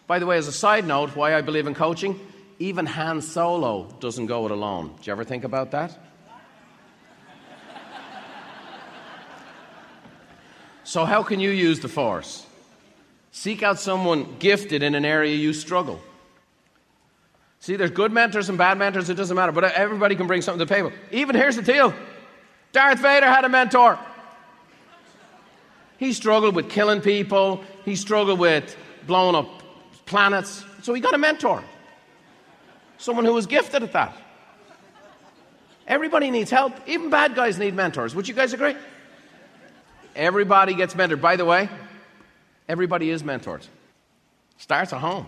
By 0.06 0.18
the 0.18 0.26
way, 0.26 0.38
as 0.38 0.48
a 0.48 0.52
side 0.52 0.86
note, 0.86 1.14
why 1.14 1.34
I 1.34 1.42
believe 1.42 1.66
in 1.66 1.74
coaching, 1.74 2.18
even 2.58 2.86
Han 2.86 3.20
Solo 3.20 3.94
doesn't 4.00 4.26
go 4.26 4.46
it 4.46 4.50
alone. 4.50 4.88
Do 4.88 5.02
you 5.02 5.12
ever 5.12 5.24
think 5.24 5.44
about 5.44 5.70
that? 5.72 5.96
So, 10.84 11.04
how 11.06 11.22
can 11.22 11.40
you 11.40 11.50
use 11.50 11.80
the 11.80 11.88
force? 11.88 12.46
Seek 13.32 13.62
out 13.62 13.80
someone 13.80 14.36
gifted 14.38 14.82
in 14.82 14.94
an 14.94 15.04
area 15.04 15.34
you 15.34 15.52
struggle. 15.52 16.00
See, 17.60 17.76
there's 17.76 17.90
good 17.90 18.12
mentors 18.12 18.50
and 18.50 18.58
bad 18.58 18.76
mentors, 18.76 19.08
it 19.08 19.14
doesn't 19.14 19.34
matter, 19.34 19.50
but 19.50 19.64
everybody 19.64 20.14
can 20.14 20.26
bring 20.26 20.42
something 20.42 20.58
to 20.58 20.66
the 20.66 20.74
table. 20.74 20.92
Even 21.10 21.34
here's 21.34 21.56
the 21.56 21.62
deal 21.62 21.94
Darth 22.72 23.00
Vader 23.00 23.26
had 23.26 23.44
a 23.44 23.48
mentor. 23.48 23.98
He 25.96 26.12
struggled 26.12 26.54
with 26.54 26.68
killing 26.68 27.00
people, 27.00 27.64
he 27.84 27.96
struggled 27.96 28.38
with 28.38 28.76
blowing 29.06 29.34
up 29.34 29.48
planets, 30.04 30.64
so 30.82 30.92
he 30.92 31.00
got 31.00 31.14
a 31.14 31.18
mentor. 31.18 31.64
Someone 32.98 33.24
who 33.24 33.32
was 33.32 33.46
gifted 33.46 33.82
at 33.82 33.92
that. 33.92 34.16
Everybody 35.86 36.30
needs 36.30 36.50
help. 36.50 36.72
Even 36.86 37.10
bad 37.10 37.34
guys 37.34 37.58
need 37.58 37.74
mentors. 37.74 38.14
Would 38.14 38.28
you 38.28 38.34
guys 38.34 38.52
agree? 38.52 38.76
Everybody 40.14 40.74
gets 40.74 40.94
mentored. 40.94 41.20
By 41.20 41.36
the 41.36 41.44
way, 41.44 41.68
everybody 42.68 43.10
is 43.10 43.22
mentored. 43.22 43.66
Starts 44.58 44.92
at 44.92 45.00
home. 45.00 45.26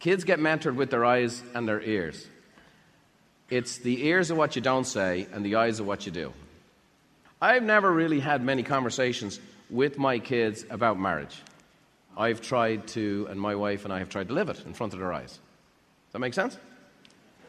Kids 0.00 0.24
get 0.24 0.38
mentored 0.38 0.76
with 0.76 0.90
their 0.90 1.04
eyes 1.04 1.42
and 1.54 1.66
their 1.68 1.80
ears. 1.80 2.26
It's 3.50 3.78
the 3.78 4.06
ears 4.06 4.30
of 4.30 4.36
what 4.36 4.56
you 4.56 4.62
don't 4.62 4.86
say 4.86 5.26
and 5.32 5.44
the 5.44 5.56
eyes 5.56 5.80
of 5.80 5.86
what 5.86 6.06
you 6.06 6.12
do. 6.12 6.32
I've 7.40 7.62
never 7.62 7.92
really 7.92 8.20
had 8.20 8.42
many 8.42 8.62
conversations 8.62 9.38
with 9.68 9.98
my 9.98 10.18
kids 10.18 10.64
about 10.70 10.98
marriage. 10.98 11.36
I've 12.16 12.40
tried 12.40 12.86
to, 12.88 13.26
and 13.30 13.40
my 13.40 13.54
wife 13.54 13.84
and 13.84 13.92
I 13.92 13.98
have 13.98 14.08
tried 14.08 14.28
to 14.28 14.34
live 14.34 14.48
it 14.48 14.64
in 14.64 14.72
front 14.72 14.92
of 14.92 14.98
their 14.98 15.12
eyes. 15.12 15.30
Does 15.32 16.12
that 16.12 16.18
make 16.20 16.34
sense? 16.34 16.56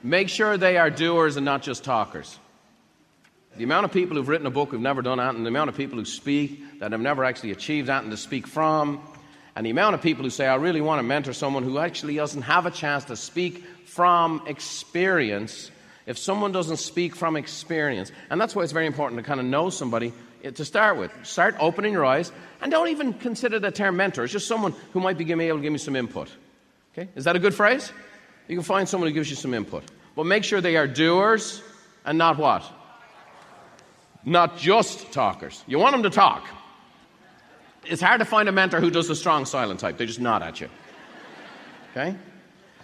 Make 0.03 0.29
sure 0.29 0.57
they 0.57 0.77
are 0.77 0.89
doers 0.89 1.37
and 1.37 1.45
not 1.45 1.61
just 1.61 1.83
talkers. 1.83 2.37
The 3.57 3.63
amount 3.63 3.85
of 3.85 3.93
people 3.93 4.17
who've 4.17 4.27
written 4.27 4.47
a 4.47 4.51
book 4.51 4.69
who've 4.69 4.81
never 4.81 5.01
done 5.01 5.17
that, 5.17 5.33
and 5.33 5.45
the 5.45 5.49
amount 5.49 5.69
of 5.69 5.77
people 5.77 5.97
who 5.97 6.05
speak 6.05 6.79
that 6.79 6.91
have 6.91 6.99
never 6.99 7.23
actually 7.23 7.51
achieved 7.51 7.87
that 7.87 8.03
and 8.03 8.11
to 8.11 8.17
speak 8.17 8.47
from, 8.47 9.01
and 9.55 9.65
the 9.65 9.69
amount 9.69 9.95
of 9.95 10.01
people 10.01 10.25
who 10.25 10.29
say, 10.29 10.45
I 10.45 10.55
really 10.55 10.81
want 10.81 10.99
to 10.99 11.03
mentor 11.03 11.31
someone 11.31 11.63
who 11.63 11.79
actually 11.79 12.15
doesn't 12.17 12.41
have 12.41 12.65
a 12.65 12.71
chance 12.71 13.05
to 13.05 13.15
speak 13.15 13.63
from 13.85 14.43
experience, 14.47 15.71
if 16.05 16.17
someone 16.17 16.51
doesn't 16.51 16.77
speak 16.77 17.15
from 17.15 17.37
experience, 17.37 18.11
and 18.29 18.41
that's 18.41 18.53
why 18.53 18.63
it's 18.63 18.73
very 18.73 18.87
important 18.87 19.19
to 19.19 19.23
kind 19.23 19.39
of 19.39 19.45
know 19.45 19.69
somebody 19.69 20.11
eh, 20.43 20.51
to 20.51 20.65
start 20.65 20.97
with. 20.97 21.11
Start 21.23 21.55
opening 21.57 21.93
your 21.93 22.03
eyes, 22.03 22.33
and 22.61 22.69
don't 22.69 22.89
even 22.89 23.13
consider 23.13 23.57
the 23.57 23.71
term 23.71 23.95
mentor. 23.95 24.25
It's 24.25 24.33
just 24.33 24.47
someone 24.47 24.73
who 24.91 24.99
might 24.99 25.17
be 25.17 25.31
able 25.31 25.57
to 25.59 25.63
give 25.63 25.71
me 25.71 25.79
some 25.79 25.95
input. 25.95 26.29
Okay? 26.91 27.09
Is 27.15 27.23
that 27.23 27.37
a 27.37 27.39
good 27.39 27.55
phrase? 27.55 27.93
You 28.49 28.57
can 28.57 28.63
find 28.63 28.87
someone 28.89 29.09
who 29.09 29.13
gives 29.13 29.29
you 29.29 29.37
some 29.37 29.53
input. 29.53 29.83
But 30.15 30.25
make 30.25 30.43
sure 30.43 30.59
they 30.59 30.75
are 30.75 30.87
doers 30.87 31.61
and 32.05 32.17
not 32.17 32.37
what? 32.37 32.69
Not 34.25 34.57
just 34.57 35.11
talkers. 35.11 35.63
You 35.67 35.77
want 35.77 35.93
them 35.93 36.03
to 36.03 36.09
talk. 36.09 36.45
It's 37.85 38.01
hard 38.01 38.19
to 38.19 38.25
find 38.25 38.49
a 38.49 38.51
mentor 38.51 38.79
who 38.79 38.89
does 38.89 39.07
the 39.07 39.15
strong 39.15 39.45
silent 39.45 39.79
type. 39.79 39.97
They 39.97 40.07
just 40.07 40.19
nod 40.19 40.41
at 40.41 40.59
you. 40.59 40.69
Okay? 41.91 42.15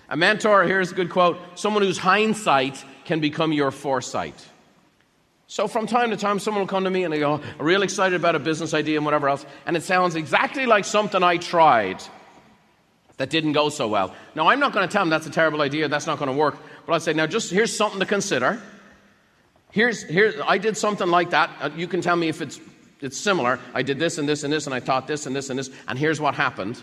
A 0.10 0.15
mentor, 0.15 0.63
here's 0.63 0.91
a 0.91 0.95
good 0.95 1.10
quote 1.10 1.39
someone 1.55 1.83
whose 1.83 1.98
hindsight 1.98 2.83
can 3.05 3.19
become 3.19 3.51
your 3.51 3.71
foresight. 3.71 4.48
So 5.48 5.67
from 5.67 5.88
time 5.88 6.12
to 6.12 6.17
time, 6.17 6.39
someone 6.39 6.62
will 6.62 6.67
come 6.67 6.86
to 6.86 6.89
me 6.89 7.03
and 7.03 7.12
they 7.12 7.19
go, 7.19 7.41
I'm 7.60 7.65
real 7.65 7.81
excited 7.81 8.15
about 8.15 8.36
a 8.36 8.39
business 8.39 8.74
idea 8.74 8.98
and 8.98 9.03
whatever 9.03 9.27
else, 9.27 9.45
and 9.65 9.75
it 9.75 9.83
sounds 9.83 10.15
exactly 10.15 10.65
like 10.65 10.86
something 10.86 11.21
I 11.24 11.38
tried 11.38 12.01
that 13.17 13.29
didn't 13.29 13.51
go 13.51 13.69
so 13.69 13.88
well. 13.88 14.15
Now, 14.33 14.48
I'm 14.48 14.60
not 14.60 14.71
going 14.71 14.88
to 14.88 14.91
tell 14.91 15.01
them 15.01 15.10
that's 15.10 15.27
a 15.27 15.31
terrible 15.31 15.62
idea, 15.62 15.89
that's 15.89 16.07
not 16.07 16.19
going 16.19 16.31
to 16.31 16.38
work, 16.38 16.57
but 16.86 16.93
I'll 16.93 17.00
say, 17.01 17.12
now 17.13 17.27
just 17.27 17.51
here's 17.51 17.75
something 17.75 18.00
to 18.00 18.05
consider. 18.05 18.62
Here's, 19.72 20.04
here, 20.04 20.34
I 20.46 20.58
did 20.58 20.78
something 20.78 21.08
like 21.08 21.30
that. 21.32 21.50
Uh, 21.60 21.70
you 21.75 21.88
can 21.88 22.01
tell 22.01 22.16
me 22.16 22.28
if 22.28 22.42
it's 22.42 22.60
it's 23.01 23.18
similar. 23.18 23.60
I 23.74 23.82
did 23.82 24.00
this 24.00 24.18
and 24.18 24.30
this 24.30 24.44
and 24.44 24.54
this, 24.54 24.68
and 24.68 24.75
I 24.75 24.80
taught 24.80 25.08
this 25.08 25.25
and 25.25 25.36
this 25.36 25.50
and 25.50 25.58
this, 25.58 25.70
and 25.88 25.98
here's 25.98 26.22
what 26.22 26.36
happened. 26.36 26.82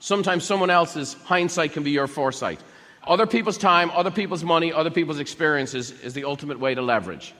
Sometimes 0.00 0.44
someone 0.44 0.70
else's 0.70 1.14
hindsight 1.24 1.72
can 1.72 1.84
be 1.84 1.92
your 1.92 2.08
foresight. 2.08 2.60
Other 3.06 3.26
people's 3.26 3.56
time, 3.56 3.90
other 3.94 4.10
people's 4.10 4.44
money, 4.44 4.72
other 4.72 4.90
people's 4.90 5.20
experiences 5.20 5.92
is 6.02 6.12
the 6.12 6.24
ultimate 6.24 6.58
way 6.58 6.74
to 6.74 6.82
leverage. 6.82 7.34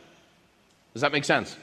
Does 0.95 1.03
that 1.03 1.13
make 1.13 1.25
sense? 1.25 1.57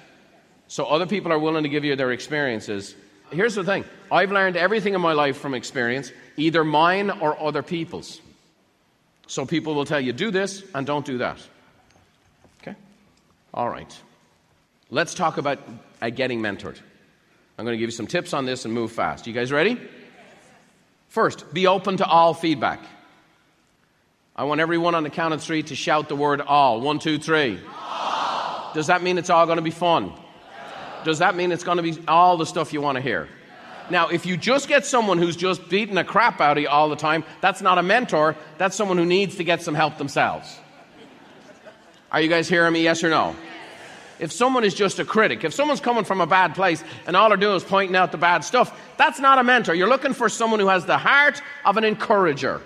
So 0.68 0.86
other 0.86 1.06
people 1.06 1.32
are 1.32 1.40
willing 1.40 1.64
to 1.64 1.70
give 1.70 1.86
you 1.86 1.96
their 1.96 2.12
experiences. 2.12 2.96
Here's 3.32 3.56
the 3.56 3.64
thing 3.64 3.86
I've 4.12 4.32
learned 4.32 4.58
everything 4.58 4.94
in 4.94 5.02
my 5.02 5.14
life 5.14 5.38
from 5.38 5.54
experience, 5.54 6.12
either 6.36 6.64
mine 6.64 7.10
or 7.10 7.40
other 7.42 7.64
people's. 7.64 8.22
So 9.28 9.46
people 9.46 9.74
will 9.76 9.86
tell 9.86 10.00
you, 10.00 10.14
do 10.14 10.32
this 10.32 10.64
and 10.74 10.86
don't 10.86 11.06
do 11.06 11.20
that. 11.20 11.40
All 13.54 13.70
right. 13.70 13.98
Let's 14.90 15.14
talk 15.14 15.38
about 15.38 15.60
uh, 16.02 16.10
getting 16.10 16.42
mentored. 16.42 16.80
I'm 17.58 17.66
going 17.66 17.74
to 17.74 17.80
give 17.80 17.88
you 17.88 17.96
some 17.96 18.08
tips 18.08 18.34
on 18.34 18.46
this 18.46 18.66
and 18.66 18.74
move 18.74 18.92
fast. 18.92 19.28
You 19.28 19.34
guys 19.34 19.52
ready? 19.52 19.80
First, 21.10 21.54
be 21.54 21.68
open 21.68 21.98
to 21.98 22.06
all 22.06 22.34
feedback. 22.34 22.80
I 24.36 24.44
want 24.44 24.62
everyone 24.62 24.94
on 24.94 25.04
the 25.04 25.10
count 25.10 25.34
of 25.34 25.42
three 25.42 25.64
to 25.64 25.76
shout 25.76 26.10
the 26.10 26.16
word 26.16 26.42
all. 26.42 26.82
One, 26.82 27.00
two, 27.00 27.18
three. 27.18 27.60
All. 27.68 28.72
Does 28.74 28.88
that 28.88 29.02
mean 29.02 29.18
it's 29.18 29.32
all 29.32 29.46
going 29.46 29.58
to 29.58 29.64
be 29.64 29.72
fun? 29.72 30.14
Does 31.04 31.20
that 31.20 31.36
mean 31.36 31.52
it's 31.52 31.64
going 31.64 31.78
to 31.78 31.84
be 31.84 31.98
all 32.08 32.38
the 32.38 32.46
stuff 32.46 32.74
you 32.74 32.82
want 32.82 32.98
to 32.98 33.02
hear? 33.02 33.28
Now, 33.90 34.10
if 34.10 34.26
you 34.26 34.38
just 34.38 34.68
get 34.68 34.86
someone 34.86 35.18
who's 35.18 35.36
just 35.36 35.70
beating 35.70 35.96
the 35.96 36.04
crap 36.04 36.42
out 36.42 36.58
of 36.58 36.62
you 36.62 36.70
all 36.70 36.90
the 36.90 36.96
time, 36.96 37.24
that's 37.42 37.62
not 37.62 37.78
a 37.78 37.84
mentor. 37.84 38.36
That's 38.58 38.76
someone 38.76 38.98
who 38.98 39.06
needs 39.06 39.38
to 39.38 39.44
get 39.44 39.62
some 39.62 39.74
help 39.74 39.98
themselves. 39.98 40.60
Are 42.18 42.22
you 42.22 42.30
guys 42.30 42.50
hearing 42.50 42.74
me? 42.74 42.82
Yes 42.82 43.04
or 43.04 43.12
no? 43.12 43.36
if 44.20 44.32
someone 44.32 44.64
is 44.64 44.74
just 44.74 44.98
a 44.98 45.06
critic, 45.06 45.44
if 45.44 45.54
someone's 45.54 45.80
coming 45.80 46.04
from 46.04 46.20
a 46.20 46.26
bad 46.26 46.56
place 46.56 46.84
and 47.06 47.16
all 47.16 47.30
they're 47.30 47.38
doing 47.38 47.56
is 47.56 47.64
pointing 47.64 47.96
out 47.96 48.12
the 48.12 48.18
bad 48.18 48.44
stuff, 48.44 48.76
that's 48.98 49.20
not 49.20 49.38
a 49.38 49.44
mentor. 49.44 49.76
You're 49.76 49.88
looking 49.88 50.14
for 50.14 50.28
someone 50.28 50.60
who 50.60 50.68
has 50.68 50.84
the 50.84 50.98
heart 50.98 51.44
of 51.64 51.78
an 51.78 51.84
encourager. 51.84 52.60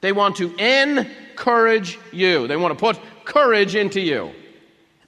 They 0.00 0.12
want 0.12 0.36
to 0.36 0.56
encourage 0.56 1.98
you, 2.10 2.48
they 2.48 2.56
want 2.56 2.72
to 2.72 2.80
put 2.80 2.98
courage 3.26 3.74
into 3.74 4.00
you. 4.00 4.32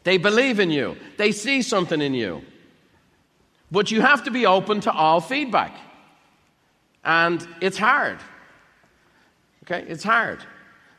They 0.05 0.19
believe 0.19 0.61
in 0.61 0.71
you, 0.71 0.99
they 1.17 1.33
see 1.33 1.63
something 1.63 2.03
in 2.03 2.13
you. 2.13 2.43
But 3.73 3.91
you 3.91 4.03
have 4.03 4.25
to 4.25 4.31
be 4.31 4.45
open 4.45 4.83
to 4.83 4.93
all 4.93 5.23
feedback. 5.23 5.75
And 7.07 7.49
it's 7.63 7.79
hard. 7.79 8.19
Okay? 9.65 9.87
It's 9.89 10.05
hard. 10.05 10.45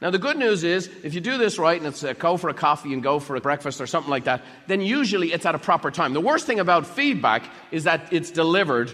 Now, 0.02 0.10
the 0.10 0.18
good 0.18 0.36
news 0.36 0.64
is, 0.64 0.90
if 1.04 1.14
you 1.14 1.22
do 1.22 1.38
this 1.38 1.60
right 1.60 1.78
and 1.78 1.86
it's 1.86 2.02
a 2.02 2.16
go 2.16 2.36
for 2.36 2.50
a 2.50 2.56
coffee 2.56 2.92
and 2.92 3.04
go 3.04 3.20
for 3.20 3.36
a 3.36 3.42
breakfast 3.42 3.80
or 3.80 3.86
something 3.86 4.10
like 4.10 4.24
that, 4.24 4.42
then 4.66 4.82
usually 4.82 5.32
it's 5.32 5.46
at 5.46 5.54
a 5.54 5.60
proper 5.60 5.92
time. 5.92 6.14
The 6.14 6.22
worst 6.22 6.48
thing 6.48 6.60
about 6.60 6.88
feedback 6.88 7.44
is 7.70 7.84
that 7.84 8.12
it's 8.12 8.32
delivered 8.32 8.92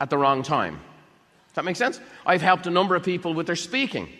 at 0.00 0.10
the 0.10 0.18
wrong 0.18 0.42
time. 0.42 0.74
Does 1.48 1.54
that 1.54 1.64
make 1.64 1.76
sense? 1.76 1.98
I've 2.26 2.42
helped 2.42 2.66
a 2.66 2.70
number 2.70 2.94
of 2.94 3.02
people 3.02 3.32
with 3.32 3.46
their 3.46 3.56
speaking. 3.56 4.10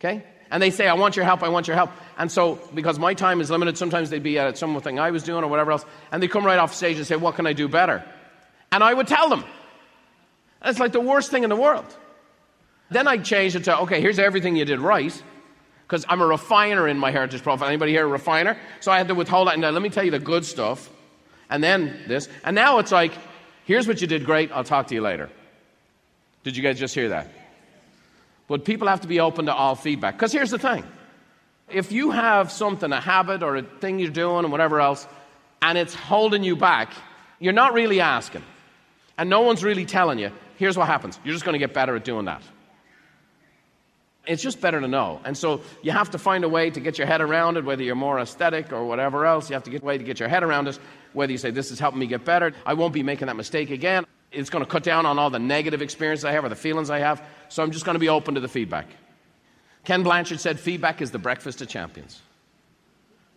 Okay? 0.00 0.22
And 0.50 0.62
they 0.62 0.70
say, 0.70 0.86
I 0.86 0.92
want 0.92 1.16
your 1.16 1.24
help, 1.24 1.42
I 1.42 1.48
want 1.48 1.66
your 1.66 1.76
help. 1.76 1.90
And 2.18 2.30
so, 2.30 2.60
because 2.74 2.98
my 2.98 3.14
time 3.14 3.40
is 3.40 3.50
limited, 3.50 3.78
sometimes 3.78 4.10
they'd 4.10 4.22
be 4.22 4.38
at 4.38 4.58
something 4.58 4.98
I 4.98 5.12
was 5.12 5.22
doing 5.22 5.42
or 5.42 5.48
whatever 5.48 5.72
else, 5.72 5.86
and 6.12 6.22
they 6.22 6.28
come 6.28 6.44
right 6.44 6.58
off 6.58 6.74
stage 6.74 6.98
and 6.98 7.06
say, 7.06 7.16
What 7.16 7.36
can 7.36 7.46
I 7.46 7.54
do 7.54 7.68
better? 7.68 8.04
And 8.70 8.84
I 8.84 8.92
would 8.92 9.08
tell 9.08 9.30
them. 9.30 9.44
That's 10.60 10.78
like 10.78 10.92
the 10.92 11.00
worst 11.00 11.30
thing 11.30 11.42
in 11.42 11.48
the 11.48 11.56
world. 11.56 11.86
Then 12.92 13.08
I 13.08 13.18
changed 13.18 13.56
it 13.56 13.64
to, 13.64 13.80
okay, 13.80 14.00
here's 14.00 14.18
everything 14.18 14.56
you 14.56 14.64
did 14.64 14.80
right. 14.80 15.22
Because 15.82 16.06
I'm 16.08 16.22
a 16.22 16.26
refiner 16.26 16.88
in 16.88 16.98
my 16.98 17.10
heritage 17.10 17.42
profile. 17.42 17.68
Anybody 17.68 17.92
here 17.92 18.04
a 18.04 18.08
refiner? 18.08 18.56
So 18.80 18.90
I 18.90 18.98
had 18.98 19.08
to 19.08 19.14
withhold 19.14 19.48
that. 19.48 19.54
And 19.54 19.62
now 19.62 19.70
let 19.70 19.82
me 19.82 19.90
tell 19.90 20.04
you 20.04 20.10
the 20.10 20.18
good 20.18 20.44
stuff. 20.44 20.90
And 21.50 21.62
then 21.62 22.04
this. 22.06 22.28
And 22.44 22.54
now 22.54 22.78
it's 22.78 22.92
like, 22.92 23.12
Here's 23.64 23.86
what 23.86 24.00
you 24.00 24.06
did 24.06 24.24
great. 24.24 24.50
I'll 24.52 24.64
talk 24.64 24.88
to 24.88 24.94
you 24.94 25.00
later. 25.00 25.30
Did 26.44 26.56
you 26.56 26.62
guys 26.62 26.78
just 26.78 26.94
hear 26.94 27.10
that? 27.10 27.30
But 28.48 28.64
people 28.64 28.88
have 28.88 29.02
to 29.02 29.08
be 29.08 29.20
open 29.20 29.46
to 29.46 29.54
all 29.54 29.74
feedback. 29.74 30.14
Because 30.14 30.32
here's 30.32 30.50
the 30.50 30.58
thing 30.58 30.84
if 31.68 31.92
you 31.92 32.10
have 32.10 32.50
something, 32.50 32.92
a 32.92 33.00
habit 33.00 33.42
or 33.42 33.56
a 33.56 33.62
thing 33.62 33.98
you're 33.98 34.10
doing 34.10 34.44
and 34.44 34.52
whatever 34.52 34.80
else, 34.80 35.06
and 35.62 35.78
it's 35.78 35.94
holding 35.94 36.42
you 36.42 36.56
back, 36.56 36.92
you're 37.38 37.52
not 37.52 37.72
really 37.72 38.00
asking. 38.00 38.42
And 39.16 39.30
no 39.30 39.42
one's 39.42 39.62
really 39.62 39.86
telling 39.86 40.18
you, 40.18 40.32
here's 40.56 40.76
what 40.76 40.86
happens. 40.86 41.18
You're 41.24 41.34
just 41.34 41.44
going 41.44 41.54
to 41.54 41.58
get 41.58 41.72
better 41.72 41.94
at 41.94 42.04
doing 42.04 42.24
that. 42.24 42.42
It's 44.26 44.42
just 44.42 44.60
better 44.60 44.80
to 44.80 44.86
know. 44.86 45.20
And 45.24 45.36
so 45.36 45.62
you 45.82 45.90
have 45.90 46.10
to 46.10 46.18
find 46.18 46.44
a 46.44 46.48
way 46.48 46.70
to 46.70 46.78
get 46.78 46.96
your 46.96 47.08
head 47.08 47.20
around 47.20 47.56
it, 47.56 47.64
whether 47.64 47.82
you're 47.82 47.96
more 47.96 48.20
aesthetic 48.20 48.72
or 48.72 48.84
whatever 48.84 49.26
else. 49.26 49.50
You 49.50 49.54
have 49.54 49.64
to 49.64 49.70
get 49.70 49.82
a 49.82 49.84
way 49.84 49.98
to 49.98 50.04
get 50.04 50.20
your 50.20 50.28
head 50.28 50.44
around 50.44 50.68
it, 50.68 50.78
whether 51.12 51.32
you 51.32 51.38
say, 51.38 51.50
This 51.50 51.70
is 51.72 51.80
helping 51.80 51.98
me 51.98 52.06
get 52.06 52.24
better. 52.24 52.52
I 52.64 52.74
won't 52.74 52.94
be 52.94 53.02
making 53.02 53.26
that 53.26 53.36
mistake 53.36 53.70
again. 53.70 54.06
It's 54.30 54.48
going 54.48 54.64
to 54.64 54.70
cut 54.70 54.84
down 54.84 55.06
on 55.06 55.18
all 55.18 55.28
the 55.28 55.38
negative 55.38 55.82
experiences 55.82 56.24
I 56.24 56.32
have 56.32 56.44
or 56.44 56.48
the 56.48 56.56
feelings 56.56 56.88
I 56.88 57.00
have. 57.00 57.22
So 57.48 57.62
I'm 57.62 57.72
just 57.72 57.84
going 57.84 57.96
to 57.96 58.00
be 58.00 58.08
open 58.08 58.34
to 58.34 58.40
the 58.40 58.48
feedback. 58.48 58.86
Ken 59.84 60.02
Blanchard 60.02 60.40
said, 60.40 60.60
Feedback 60.60 61.02
is 61.02 61.10
the 61.10 61.18
breakfast 61.18 61.60
of 61.60 61.68
champions. 61.68 62.20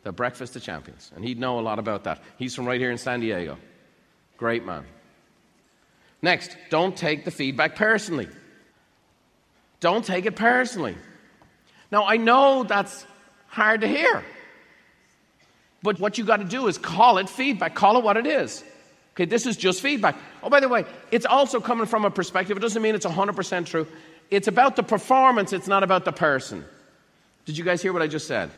The 0.04 0.12
breakfast 0.12 0.56
of 0.56 0.62
champions. 0.62 1.12
And 1.15 1.25
he'd 1.25 1.39
know 1.39 1.60
a 1.60 1.62
lot 1.62 1.80
about 1.80 2.04
that. 2.04 2.22
He's 2.38 2.54
from 2.54 2.68
right 2.68 2.80
here 2.80 2.92
in 2.92 3.00
San 3.00 3.22
Diego. 3.22 3.58
Great 4.38 4.65
man. 4.65 4.86
Next, 6.22 6.56
don't 6.70 6.96
take 6.96 7.25
the 7.25 7.32
feedback 7.32 7.75
personally. 7.75 8.27
Don't 9.79 10.05
take 10.05 10.25
it 10.25 10.36
personally. 10.36 10.96
Now, 11.91 12.05
I 12.05 12.17
know 12.17 12.63
that's 12.63 13.05
hard 13.48 13.82
to 13.82 13.88
hear. 13.88 14.24
But 15.84 16.00
what 16.00 16.17
you 16.17 16.25
got 16.25 16.38
to 16.38 16.46
do 16.46 16.67
is 16.67 16.77
call 16.77 17.20
it 17.20 17.29
feedback, 17.29 17.75
call 17.75 17.98
it 17.98 18.03
what 18.03 18.17
it 18.17 18.25
is. 18.25 18.63
Okay, 19.13 19.25
this 19.25 19.46
is 19.46 19.55
just 19.55 19.82
feedback. 19.82 20.17
Oh, 20.44 20.50
by 20.50 20.60
the 20.60 20.67
way, 20.67 20.86
it's 21.12 21.25
also 21.25 21.62
coming 21.62 21.86
from 21.86 22.03
a 22.03 22.12
perspective, 22.12 22.58
it 22.58 22.60
doesn't 22.60 22.82
mean 22.82 22.96
it's 22.96 23.05
100% 23.05 23.65
true. 23.65 23.88
It's 24.29 24.48
about 24.48 24.75
the 24.75 24.84
performance, 24.84 25.53
it's 25.53 25.67
not 25.67 25.84
about 25.84 26.03
the 26.03 26.12
person. 26.12 26.65
Did 27.46 27.58
you 27.58 27.63
guys 27.63 27.82
hear 27.82 27.94
what 27.94 28.01
I 28.01 28.08
just 28.08 28.27
said? 28.27 28.50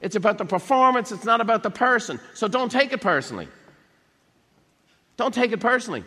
It's 0.00 0.16
about 0.16 0.38
the 0.38 0.44
performance, 0.44 1.12
it's 1.12 1.24
not 1.24 1.40
about 1.40 1.62
the 1.62 1.70
person. 1.70 2.20
So 2.34 2.48
don't 2.48 2.70
take 2.70 2.92
it 2.92 3.00
personally. 3.00 3.48
Don't 5.16 5.34
take 5.34 5.52
it 5.52 5.60
personally. 5.60 6.04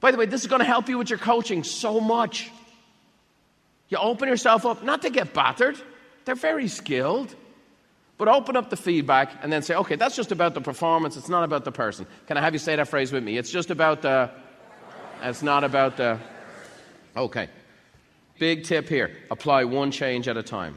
By 0.00 0.12
the 0.12 0.18
way, 0.18 0.26
this 0.26 0.42
is 0.42 0.46
going 0.46 0.60
to 0.60 0.66
help 0.66 0.88
you 0.88 0.98
with 0.98 1.10
your 1.10 1.18
coaching 1.18 1.64
so 1.64 1.98
much. 1.98 2.50
You 3.88 3.98
open 3.98 4.28
yourself 4.28 4.66
up, 4.66 4.82
not 4.82 5.02
to 5.02 5.10
get 5.10 5.32
battered, 5.32 5.76
they're 6.24 6.34
very 6.34 6.68
skilled. 6.68 7.34
But 8.18 8.28
open 8.28 8.56
up 8.56 8.70
the 8.70 8.78
feedback 8.78 9.30
and 9.42 9.52
then 9.52 9.60
say, 9.60 9.74
okay, 9.74 9.96
that's 9.96 10.16
just 10.16 10.32
about 10.32 10.54
the 10.54 10.60
performance, 10.60 11.16
it's 11.16 11.28
not 11.28 11.44
about 11.44 11.64
the 11.64 11.72
person. 11.72 12.06
Can 12.26 12.38
I 12.38 12.40
have 12.40 12.54
you 12.54 12.58
say 12.58 12.74
that 12.74 12.88
phrase 12.88 13.12
with 13.12 13.22
me? 13.22 13.36
It's 13.36 13.50
just 13.50 13.70
about 13.70 14.00
the, 14.00 14.30
it's 15.22 15.42
not 15.42 15.64
about 15.64 15.98
the, 15.98 16.18
okay. 17.14 17.48
Big 18.38 18.64
tip 18.64 18.88
here 18.88 19.16
apply 19.30 19.64
one 19.64 19.90
change 19.90 20.28
at 20.28 20.36
a 20.36 20.42
time. 20.42 20.76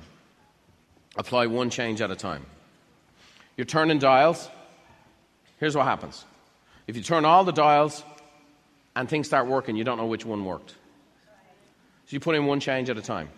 Apply 1.17 1.47
one 1.47 1.69
change 1.69 2.01
at 2.01 2.11
a 2.11 2.15
time. 2.15 2.45
You're 3.57 3.65
turning 3.65 3.99
dials. 3.99 4.49
Here's 5.59 5.75
what 5.75 5.85
happens 5.85 6.25
if 6.87 6.95
you 6.97 7.03
turn 7.03 7.23
all 7.23 7.43
the 7.43 7.51
dials 7.51 8.03
and 8.95 9.07
things 9.07 9.27
start 9.27 9.47
working, 9.47 9.75
you 9.75 9.83
don't 9.83 9.97
know 9.97 10.07
which 10.07 10.25
one 10.25 10.43
worked. 10.43 10.75
So 12.09 12.15
you 12.15 12.19
put 12.19 12.33
in 12.33 12.47
one 12.47 12.59
change 12.59 12.89
at 12.89 12.97
a 12.97 13.03
time. 13.03 13.29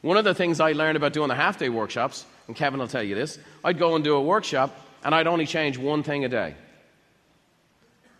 One 0.00 0.16
of 0.16 0.22
the 0.22 0.32
things 0.32 0.60
I 0.60 0.72
learned 0.74 0.96
about 0.96 1.12
doing 1.12 1.26
the 1.26 1.34
half 1.34 1.58
day 1.58 1.68
workshops, 1.68 2.24
and 2.46 2.54
Kevin 2.54 2.78
will 2.78 2.86
tell 2.86 3.02
you 3.02 3.16
this, 3.16 3.36
I'd 3.64 3.80
go 3.80 3.96
and 3.96 4.04
do 4.04 4.14
a 4.14 4.22
workshop 4.22 4.78
and 5.02 5.12
I'd 5.12 5.26
only 5.26 5.44
change 5.44 5.76
one 5.76 6.04
thing 6.04 6.24
a 6.24 6.28
day. 6.28 6.54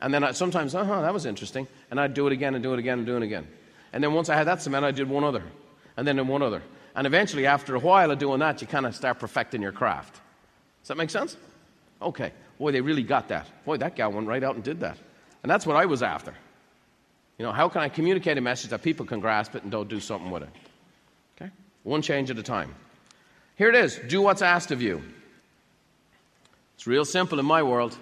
And 0.01 0.13
then 0.13 0.25
I, 0.25 0.33
sometimes, 0.33 0.75
uh 0.75 0.85
huh, 0.85 1.03
that 1.03 1.15
was 1.15 1.25
interesting. 1.25 1.69
And 1.93 2.01
I'd 2.01 2.15
do 2.15 2.27
it 2.27 2.33
again 2.33 2.57
and 2.57 2.65
do 2.65 2.73
it 2.73 2.81
again 2.81 2.99
and 2.99 3.07
do 3.07 3.17
it 3.17 3.23
again. 3.23 3.47
And 3.93 4.03
then 4.03 4.13
once 4.13 4.29
I 4.29 4.35
had 4.35 4.49
that 4.49 4.61
cement, 4.61 4.85
I 4.85 4.91
did 4.91 5.09
one 5.09 5.23
other. 5.23 5.45
And 5.97 6.05
then 6.05 6.27
one 6.27 6.43
other. 6.43 6.61
And 6.97 7.07
eventually, 7.07 7.47
after 7.47 7.77
a 7.77 7.79
while 7.79 8.11
of 8.11 8.19
doing 8.19 8.41
that, 8.41 8.61
you 8.61 8.67
kind 8.67 8.87
of 8.87 8.97
start 8.97 9.21
perfecting 9.21 9.63
your 9.63 9.71
craft. 9.71 10.15
Does 10.83 10.89
that 10.89 10.97
make 10.97 11.11
sense? 11.11 11.37
Okay. 12.03 12.33
Boy, 12.59 12.73
they 12.73 12.81
really 12.81 13.05
got 13.05 13.29
that. 13.29 13.47
Boy, 13.65 13.77
that 13.77 13.95
guy 13.95 14.09
went 14.09 14.27
right 14.27 14.43
out 14.43 14.57
and 14.57 14.65
did 14.65 14.81
that. 14.81 14.99
And 15.45 15.51
that's 15.51 15.65
what 15.65 15.77
I 15.77 15.87
was 15.87 16.03
after. 16.03 16.35
You 17.39 17.45
know, 17.45 17.53
how 17.53 17.69
can 17.69 17.81
I 17.81 17.89
communicate 17.89 18.39
a 18.39 18.41
message 18.41 18.71
that 18.71 18.83
people 18.83 19.07
can 19.07 19.21
grasp 19.21 19.55
it 19.55 19.63
and 19.63 19.73
don't 19.73 19.89
do 19.89 20.01
something 20.01 20.31
with 20.31 20.45
it? 20.45 20.51
Okay? 21.37 21.51
One 21.83 22.03
change 22.03 22.31
at 22.31 22.39
a 22.39 22.43
time. 22.43 22.75
Here 23.57 23.69
it 23.69 23.75
is 23.75 24.01
do 24.09 24.23
what's 24.23 24.43
asked 24.43 24.71
of 24.71 24.83
you. 24.83 25.03
It's 26.77 26.87
real 26.87 27.05
simple 27.05 27.39
in 27.39 27.47
my 27.47 27.63
world. 27.63 27.97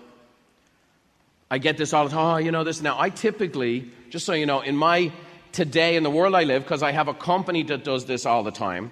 I 1.51 1.59
get 1.59 1.77
this 1.77 1.92
all 1.92 2.05
the 2.05 2.11
time. 2.11 2.35
Oh, 2.35 2.37
you 2.38 2.51
know 2.51 2.64
this. 2.64 2.81
Now, 2.81 2.99
I 2.99 3.11
typically, 3.11 3.90
just 4.09 4.25
so 4.25 4.33
you 4.33 4.47
know, 4.47 4.61
in 4.61 4.75
my 4.75 5.12
today, 5.53 5.97
in 5.97 6.03
the 6.03 6.11
world 6.11 6.35
I 6.35 6.45
live, 6.45 6.62
because 6.62 6.83
I 6.83 6.92
have 6.92 7.09
a 7.09 7.14
company 7.14 7.62
that 7.64 7.85
does 7.85 8.07
this 8.07 8.25
all 8.25 8.42
the 8.42 8.51
time, 8.51 8.90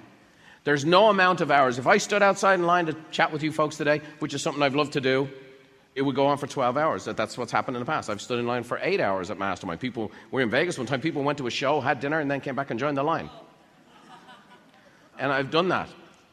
there's 0.64 0.85
no 0.85 1.09
amount 1.09 1.40
of 1.40 1.50
hours. 1.50 1.79
If 1.79 1.87
I 1.87 1.96
stood 1.96 2.22
outside 2.22 2.55
in 2.55 2.66
line 2.66 2.87
to 2.87 2.96
chat 3.11 3.33
with 3.33 3.42
you 3.42 3.50
folks 3.50 3.76
today, 3.76 4.03
which 4.18 4.35
is 4.35 4.42
something 4.42 4.62
I've 4.62 4.74
loved 4.74 4.92
to 4.92 5.00
do, 5.00 5.31
it 5.94 6.03
would 6.03 6.14
go 6.14 6.26
on 6.26 6.38
for 6.38 6.46
12 6.46 6.76
hours. 6.76 7.05
That's 7.05 7.37
what's 7.37 7.53
happened 7.53 7.76
in 7.76 7.81
the 7.81 7.87
past. 7.87 8.09
I've 8.09 8.20
stood 8.20 8.38
in 8.38 8.46
line 8.46 8.62
for 8.62 8.79
eight 8.83 9.00
hours 9.00 9.31
at 9.31 9.38
Mastermind. 9.38 9.81
People 9.81 10.12
were 10.31 10.40
in 10.40 10.50
Vegas 10.50 10.79
one 10.79 10.87
time. 10.87 11.00
People 11.00 11.22
went 11.22 11.38
to 11.38 11.46
a 11.46 11.50
show, 11.50 11.81
had 11.81 12.00
dinner, 12.00 12.20
and 12.20 12.31
then 12.31 12.40
came 12.40 12.55
back 12.55 12.70
and 12.70 12.79
joined 12.79 12.96
the 12.96 13.03
line. 13.03 13.29
And 15.18 15.33
I've 15.33 15.50
done 15.50 15.68
that. 15.68 15.88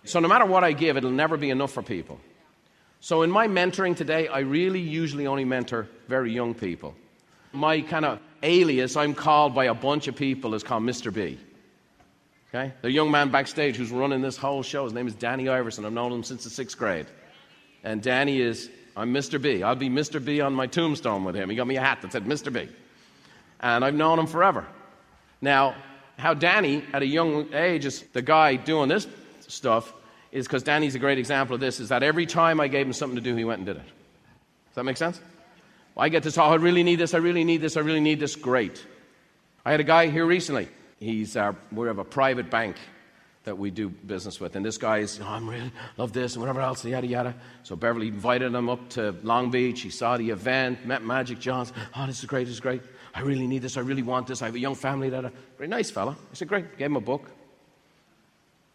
So 0.06 0.20
no 0.20 0.28
matter 0.28 0.46
what 0.46 0.64
I 0.64 0.72
give, 0.72 0.96
it'll 0.96 1.12
never 1.12 1.36
be 1.38 1.50
enough 1.50 1.72
for 1.74 1.82
people. 1.82 2.20
So 3.00 3.24
in 3.24 3.32
my 3.32 3.48
mentoring 3.48 3.96
today, 3.96 4.28
I 4.28 4.40
really 4.40 4.80
usually 4.80 5.28
only 5.28 5.44
mentor 5.44 5.88
very 6.08 6.32
young 6.32 6.54
people. 6.54 6.96
My 7.52 7.82
kind 7.82 8.06
of 8.06 8.20
alias 8.44 8.96
I'm 8.96 9.14
called 9.14 9.54
by 9.54 9.66
a 9.66 9.74
bunch 9.74 10.08
of 10.08 10.16
people 10.16 10.54
is 10.54 10.64
called 10.64 10.84
Mr. 10.84 11.14
B. 11.14 11.38
Okay? 12.50 12.74
The 12.82 12.92
young 12.92 13.12
man 13.12 13.30
backstage 13.30 13.76
who's 13.76 13.92
running 13.92 14.22
this 14.22 14.38
whole 14.38 14.64
show, 14.64 14.86
his 14.86 14.94
name 14.94 15.08
is 15.08 15.16
Danny 15.16 15.50
Iverson. 15.50 15.86
I've 15.86 15.94
known 15.94 16.12
him 16.12 16.24
since 16.24 16.44
the 16.44 16.50
sixth 16.50 16.78
grade. 16.78 17.08
And 17.84 18.02
Danny 18.02 18.40
is 18.40 18.70
I'm 18.98 19.14
Mr. 19.14 19.40
B. 19.40 19.62
I'll 19.62 19.76
be 19.76 19.90
Mr. 19.90 20.24
B 20.24 20.42
on 20.42 20.54
my 20.54 20.66
tombstone 20.66 21.24
with 21.24 21.36
him. 21.36 21.52
He 21.52 21.56
got 21.56 21.68
me 21.68 21.76
a 21.76 21.82
hat 21.82 22.02
that 22.02 22.12
said 22.12 22.26
Mr. 22.26 22.52
B. 22.52 22.68
And 23.60 23.86
I've 23.86 23.94
known 23.94 24.18
him 24.18 24.26
forever. 24.26 24.66
Now, 25.40 25.76
how 26.18 26.34
Danny, 26.34 26.84
at 26.94 27.04
a 27.04 27.06
young 27.06 27.54
age, 27.54 27.86
is 27.86 28.02
the 28.14 28.24
guy 28.24 28.56
doing 28.56 28.90
this 28.90 29.06
stuff, 29.48 29.94
is 30.32 30.48
because 30.48 30.64
Danny's 30.64 30.96
a 30.96 31.00
great 31.00 31.20
example 31.20 31.54
of 31.54 31.60
this, 31.60 31.80
is 31.80 31.90
that 31.90 32.02
every 32.02 32.26
time 32.26 32.60
I 32.60 32.68
gave 32.68 32.88
him 32.88 32.94
something 32.94 33.16
to 33.18 33.22
do, 33.22 33.36
he 33.36 33.44
went 33.44 33.60
and 33.60 33.68
did 33.68 33.78
it. 33.78 33.84
Does 33.84 34.76
that 34.76 34.84
make 34.84 34.98
sense? 34.98 35.22
I 35.96 36.10
get 36.10 36.24
this, 36.24 36.36
oh, 36.40 36.46
I 36.46 36.56
really 36.56 36.82
need 36.82 36.96
this, 36.96 37.14
I 37.14 37.20
really 37.20 37.44
need 37.44 37.62
this, 37.62 37.78
I 37.78 37.82
really 37.82 38.00
need 38.00 38.20
this. 38.20 38.36
Great. 38.36 38.84
I 39.64 39.70
had 39.70 39.80
a 39.80 39.84
guy 39.84 40.08
here 40.08 40.26
recently. 40.26 40.70
He's 41.00 41.38
uh, 41.38 41.42
our, 41.42 41.56
we 41.72 41.88
have 41.88 42.00
a 42.00 42.04
private 42.04 42.50
bank 42.50 42.78
that 43.48 43.58
we 43.58 43.72
do 43.72 43.88
business 43.88 44.42
with. 44.42 44.58
And 44.58 44.66
this 44.66 44.78
guy's, 44.78 45.22
oh, 45.22 45.26
I'm 45.26 45.50
really 45.50 45.72
love 45.96 46.12
this 46.12 46.34
and 46.34 46.42
whatever 46.42 46.60
else, 46.60 46.84
yada 46.84 47.08
yada. 47.08 47.34
So 47.64 47.78
Beverly 47.78 48.10
invited 48.10 48.54
him 48.54 48.70
up 48.70 48.90
to 48.90 49.16
Long 49.24 49.52
Beach. 49.52 49.82
He 49.82 49.90
saw 49.90 50.18
the 50.18 50.32
event, 50.32 50.86
met 50.86 51.02
Magic 51.02 51.40
Johnson. 51.40 51.78
Oh, 51.96 52.06
this 52.06 52.20
is 52.20 52.26
great, 52.26 52.44
this 52.44 52.56
is 52.56 52.60
great. 52.60 52.82
I 53.16 53.22
really 53.22 53.48
need 53.48 53.62
this, 53.62 53.78
I 53.78 53.80
really 53.80 54.04
want 54.04 54.28
this. 54.28 54.42
I 54.42 54.48
have 54.48 54.56
a 54.56 54.60
young 54.60 54.76
family 54.76 55.10
that 55.12 55.24
are 55.24 55.32
very 55.58 55.70
nice 55.70 55.90
fella. 55.90 56.12
I 56.12 56.36
said, 56.36 56.50
Great, 56.50 56.78
gave 56.78 56.88
him 56.88 56.98
a 56.98 57.02
book. 57.02 57.32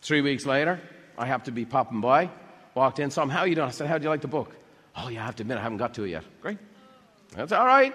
Three 0.01 0.23
weeks 0.23 0.47
later, 0.47 0.81
I 1.19 1.27
have 1.27 1.45
to 1.45 1.53
be 1.53 1.67
popping 1.67 2.01
by, 2.01 2.31
walked 2.75 2.99
in, 2.99 3.11
saw 3.11 3.25
him, 3.25 3.29
How 3.29 3.45
you 3.45 3.55
doing? 3.55 3.69
I 3.69 3.73
said, 3.73 3.89
How 3.89 3.99
do 3.99 4.05
you 4.05 4.11
like 4.11 4.23
the 4.23 4.29
book? 4.29 4.57
Oh 4.97 5.09
yeah, 5.09 5.23
I 5.23 5.27
have 5.27 5.37
to 5.37 5.43
admit 5.43 5.59
I 5.59 5.63
haven't 5.63 5.79
got 5.79 5.93
to 5.95 6.05
it 6.05 6.11
yet. 6.11 6.25
Great. 6.41 6.59
That's 7.37 7.53
all 7.53 7.67
right. 7.67 7.95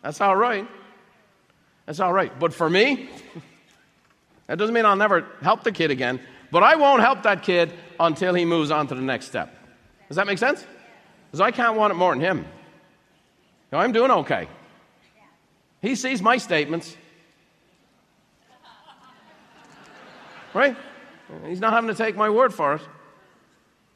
That's 0.00 0.20
all 0.20 0.36
right. 0.36 0.66
That's 1.86 1.98
all 1.98 2.12
right. 2.12 2.32
But 2.38 2.54
for 2.54 2.70
me, 2.70 3.10
That 4.46 4.58
doesn't 4.58 4.74
mean 4.74 4.84
I'll 4.84 4.96
never 4.96 5.26
help 5.40 5.62
the 5.62 5.72
kid 5.72 5.90
again, 5.90 6.20
but 6.50 6.62
I 6.62 6.76
won't 6.76 7.00
help 7.02 7.22
that 7.22 7.42
kid 7.42 7.72
until 7.98 8.34
he 8.34 8.44
moves 8.44 8.70
on 8.70 8.86
to 8.88 8.94
the 8.94 9.00
next 9.00 9.26
step. 9.26 9.54
Does 10.08 10.16
that 10.16 10.26
make 10.26 10.38
sense? 10.38 10.64
Because 11.26 11.40
I 11.40 11.50
can't 11.50 11.76
want 11.76 11.92
it 11.92 11.96
more 11.96 12.12
than 12.12 12.20
him. 12.20 12.44
I'm 13.72 13.92
doing 13.92 14.10
okay. 14.10 14.48
He 15.80 15.94
sees 15.94 16.20
my 16.20 16.36
statements. 16.36 16.96
Right? 20.52 20.76
He's 21.46 21.60
not 21.60 21.72
having 21.72 21.88
to 21.88 21.94
take 21.94 22.14
my 22.14 22.28
word 22.28 22.52
for 22.52 22.74
it. 22.74 22.82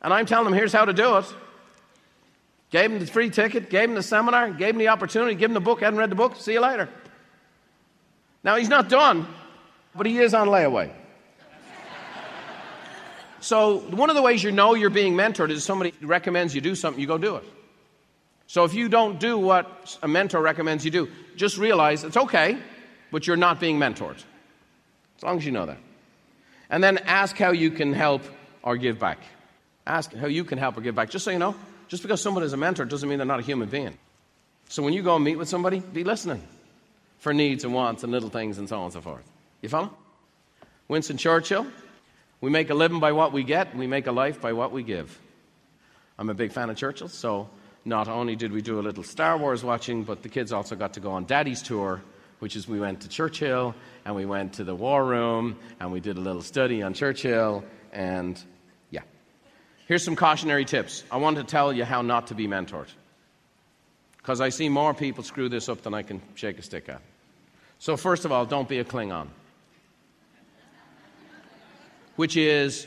And 0.01 0.15
I'm 0.15 0.25
telling 0.25 0.47
him, 0.47 0.55
here's 0.55 0.73
how 0.73 0.87
to 0.87 0.95
do 0.95 1.19
it. 1.19 1.35
Gave 2.71 2.91
him 2.91 2.99
the 2.99 3.07
free 3.07 3.29
ticket, 3.29 3.69
gave 3.69 3.91
him 3.91 3.95
the 3.95 4.03
seminar, 4.03 4.51
gave 4.51 4.71
him 4.71 4.79
the 4.79 4.89
opportunity, 4.89 5.35
gave 5.35 5.51
him 5.51 5.55
the 5.55 5.61
book, 5.61 5.81
hadn't 5.81 5.99
read 5.99 6.11
the 6.11 6.17
book, 6.17 6.37
see 6.37 6.55
you 6.55 6.61
later. 6.61 6.89
Now 8.43 8.57
he's 8.57 8.69
not 8.69 8.89
done 8.89 9.27
but 9.97 10.07
he 10.07 10.19
is 10.19 10.35
on 10.35 10.49
layaway. 10.49 10.91
So, 13.41 13.79
one 13.79 14.11
of 14.11 14.17
the 14.17 14.23
ways 14.23 14.43
you 14.43 14.51
know 14.51 14.75
you're 14.75 14.91
being 14.91 15.15
mentored 15.15 15.51
is 15.51 15.63
somebody 15.63 15.93
recommends 16.03 16.55
you 16.55 16.61
do 16.61 16.75
something, 16.75 17.01
you 17.01 17.07
go 17.07 17.17
do 17.17 17.37
it. 17.37 17.45
So, 18.49 18.65
if 18.65 18.75
you 18.75 18.89
don't 18.89 19.21
do 19.21 19.39
what 19.39 19.99
a 20.03 20.09
mentor 20.09 20.41
recommends 20.41 20.85
you 20.85 20.91
do, 20.91 21.09
just 21.37 21.57
realize 21.59 22.03
it's 22.03 22.17
okay, 22.17 22.59
but 23.13 23.27
you're 23.27 23.37
not 23.37 23.61
being 23.61 23.79
mentored. 23.79 24.17
As 25.17 25.23
long 25.23 25.39
as 25.39 25.47
you 25.47 25.53
know 25.53 25.67
that. 25.67 25.79
And 26.71 26.83
then 26.83 26.99
ask 26.99 27.37
how 27.37 27.53
you 27.53 27.71
can 27.71 27.93
help 27.93 28.23
or 28.63 28.77
give 28.77 28.99
back. 28.99 29.19
Ask 29.87 30.13
how 30.13 30.27
you 30.27 30.43
can 30.43 30.59
help 30.59 30.77
or 30.77 30.81
give 30.81 30.97
back. 30.97 31.11
Just 31.11 31.25
so 31.25 31.31
you 31.31 31.39
know, 31.39 31.55
just 31.89 32.03
because 32.03 32.21
someone 32.21 32.43
is 32.43 32.53
a 32.53 32.57
mentor 32.57 32.85
doesn't 32.85 33.09
mean 33.09 33.19
they're 33.19 33.27
not 33.27 33.39
a 33.39 33.45
human 33.45 33.69
being. 33.69 33.97
So 34.69 34.83
when 34.83 34.93
you 34.93 35.03
go 35.03 35.15
and 35.15 35.25
meet 35.25 35.37
with 35.37 35.49
somebody, 35.49 35.79
be 35.79 36.03
listening 36.03 36.43
for 37.19 37.33
needs 37.33 37.63
and 37.63 37.73
wants 37.73 38.03
and 38.03 38.11
little 38.11 38.31
things 38.31 38.59
and 38.59 38.69
so 38.69 38.79
on 38.79 38.85
and 38.85 38.93
so 38.93 39.01
forth. 39.01 39.36
You 39.63 39.69
follow? 39.69 39.97
Winston 40.89 41.17
Churchill, 41.17 41.67
we 42.41 42.51
make 42.51 42.71
a 42.71 42.75
living 42.75 43.01
by 43.01 43.13
what 43.13 43.33
we 43.33 43.43
get, 43.43 43.77
we 43.77 43.87
make 43.87 44.07
a 44.07 44.13
life 44.13 44.41
by 44.41 44.53
what 44.53 44.71
we 44.71 44.83
give. 44.83 45.19
I'm 46.19 46.31
a 46.31 46.35
big 46.35 46.53
fan 46.53 46.71
of 46.71 46.77
Churchill, 46.77 47.09
so 47.09 47.49
not 47.85 48.09
only 48.09 48.37
did 48.37 48.53
we 48.53 48.63
do 48.63 48.79
a 48.79 48.83
little 48.83 49.03
Star 49.03 49.37
Wars 49.37 49.65
watching, 49.65 50.05
but 50.05 50.23
the 50.23 50.29
kids 50.29 50.53
also 50.53 50.77
got 50.77 50.95
to 50.95 51.01
go 51.01 51.13
on 51.13 51.25
Daddy's 51.25 51.63
tour, 51.63 52.03
which 52.39 52.55
is 52.57 52.69
we 52.69 52.79
went 52.79 53.01
to 53.03 53.09
Churchill 53.09 53.75
and 54.05 54.15
we 54.15 54.27
went 54.27 54.55
to 54.55 54.65
the 54.65 54.75
War 54.75 55.05
Room 55.05 55.59
and 55.81 55.91
we 55.91 56.01
did 56.01 56.17
a 56.17 56.21
little 56.21 56.43
study 56.43 56.83
on 56.83 56.95
Churchill 56.95 57.65
and 57.93 58.41
yeah. 58.91 59.03
Here's 59.89 60.05
some 60.05 60.17
cautionary 60.17 60.65
tips. 60.65 61.05
I 61.11 61.17
want 61.17 61.37
to 61.39 61.45
tell 61.45 61.73
you 61.73 61.85
how 61.85 62.03
not 62.03 62.29
to 62.29 62.35
be 62.35 62.47
mentored. 62.47 62.89
Because 64.19 64.41
I 64.41 64.51
see 64.51 64.69
more 64.69 64.93
people 64.93 65.23
screw 65.23 65.49
this 65.49 65.69
up 65.69 65.83
than 65.83 65.95
I 65.95 66.03
can 66.03 66.21
shake 66.35 66.59
a 66.59 66.63
stick 66.63 66.89
at. 66.89 67.01
So, 67.79 67.97
first 67.97 68.25
of 68.25 68.33
all, 68.33 68.45
don't 68.45 68.69
be 68.69 68.79
a 68.79 68.85
Klingon 68.85 69.29
which 72.17 72.37
is 72.37 72.87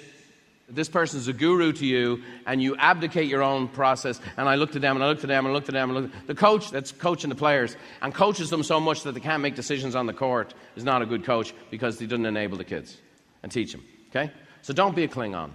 this 0.71 0.89
person's 0.89 1.27
a 1.27 1.33
guru 1.33 1.73
to 1.73 1.85
you, 1.85 2.21
and 2.45 2.61
you 2.61 2.75
abdicate 2.77 3.27
your 3.27 3.41
own 3.41 3.67
process. 3.67 4.19
And 4.37 4.47
I 4.47 4.55
looked 4.55 4.75
at 4.75 4.81
them, 4.81 4.95
and 4.95 5.03
I 5.03 5.07
looked 5.07 5.23
at 5.23 5.27
them, 5.27 5.45
and 5.45 5.51
I 5.51 5.55
looked 5.55 5.69
at 5.69 5.73
them, 5.73 5.89
and 5.89 6.01
looked. 6.01 6.27
The 6.27 6.35
coach 6.35 6.69
that's 6.69 6.91
coaching 6.91 7.29
the 7.29 7.35
players 7.35 7.75
and 8.01 8.13
coaches 8.13 8.49
them 8.49 8.63
so 8.63 8.79
much 8.79 9.03
that 9.03 9.13
they 9.13 9.19
can't 9.19 9.41
make 9.41 9.55
decisions 9.55 9.95
on 9.95 10.05
the 10.05 10.13
court 10.13 10.53
is 10.75 10.83
not 10.83 11.01
a 11.01 11.05
good 11.05 11.23
coach 11.23 11.53
because 11.71 11.99
he 11.99 12.05
doesn't 12.05 12.25
enable 12.25 12.57
the 12.57 12.63
kids 12.63 12.97
and 13.41 13.51
teach 13.51 13.71
them. 13.71 13.83
Okay? 14.09 14.31
So 14.61 14.73
don't 14.73 14.95
be 14.95 15.03
a 15.03 15.07
Klingon. 15.07 15.51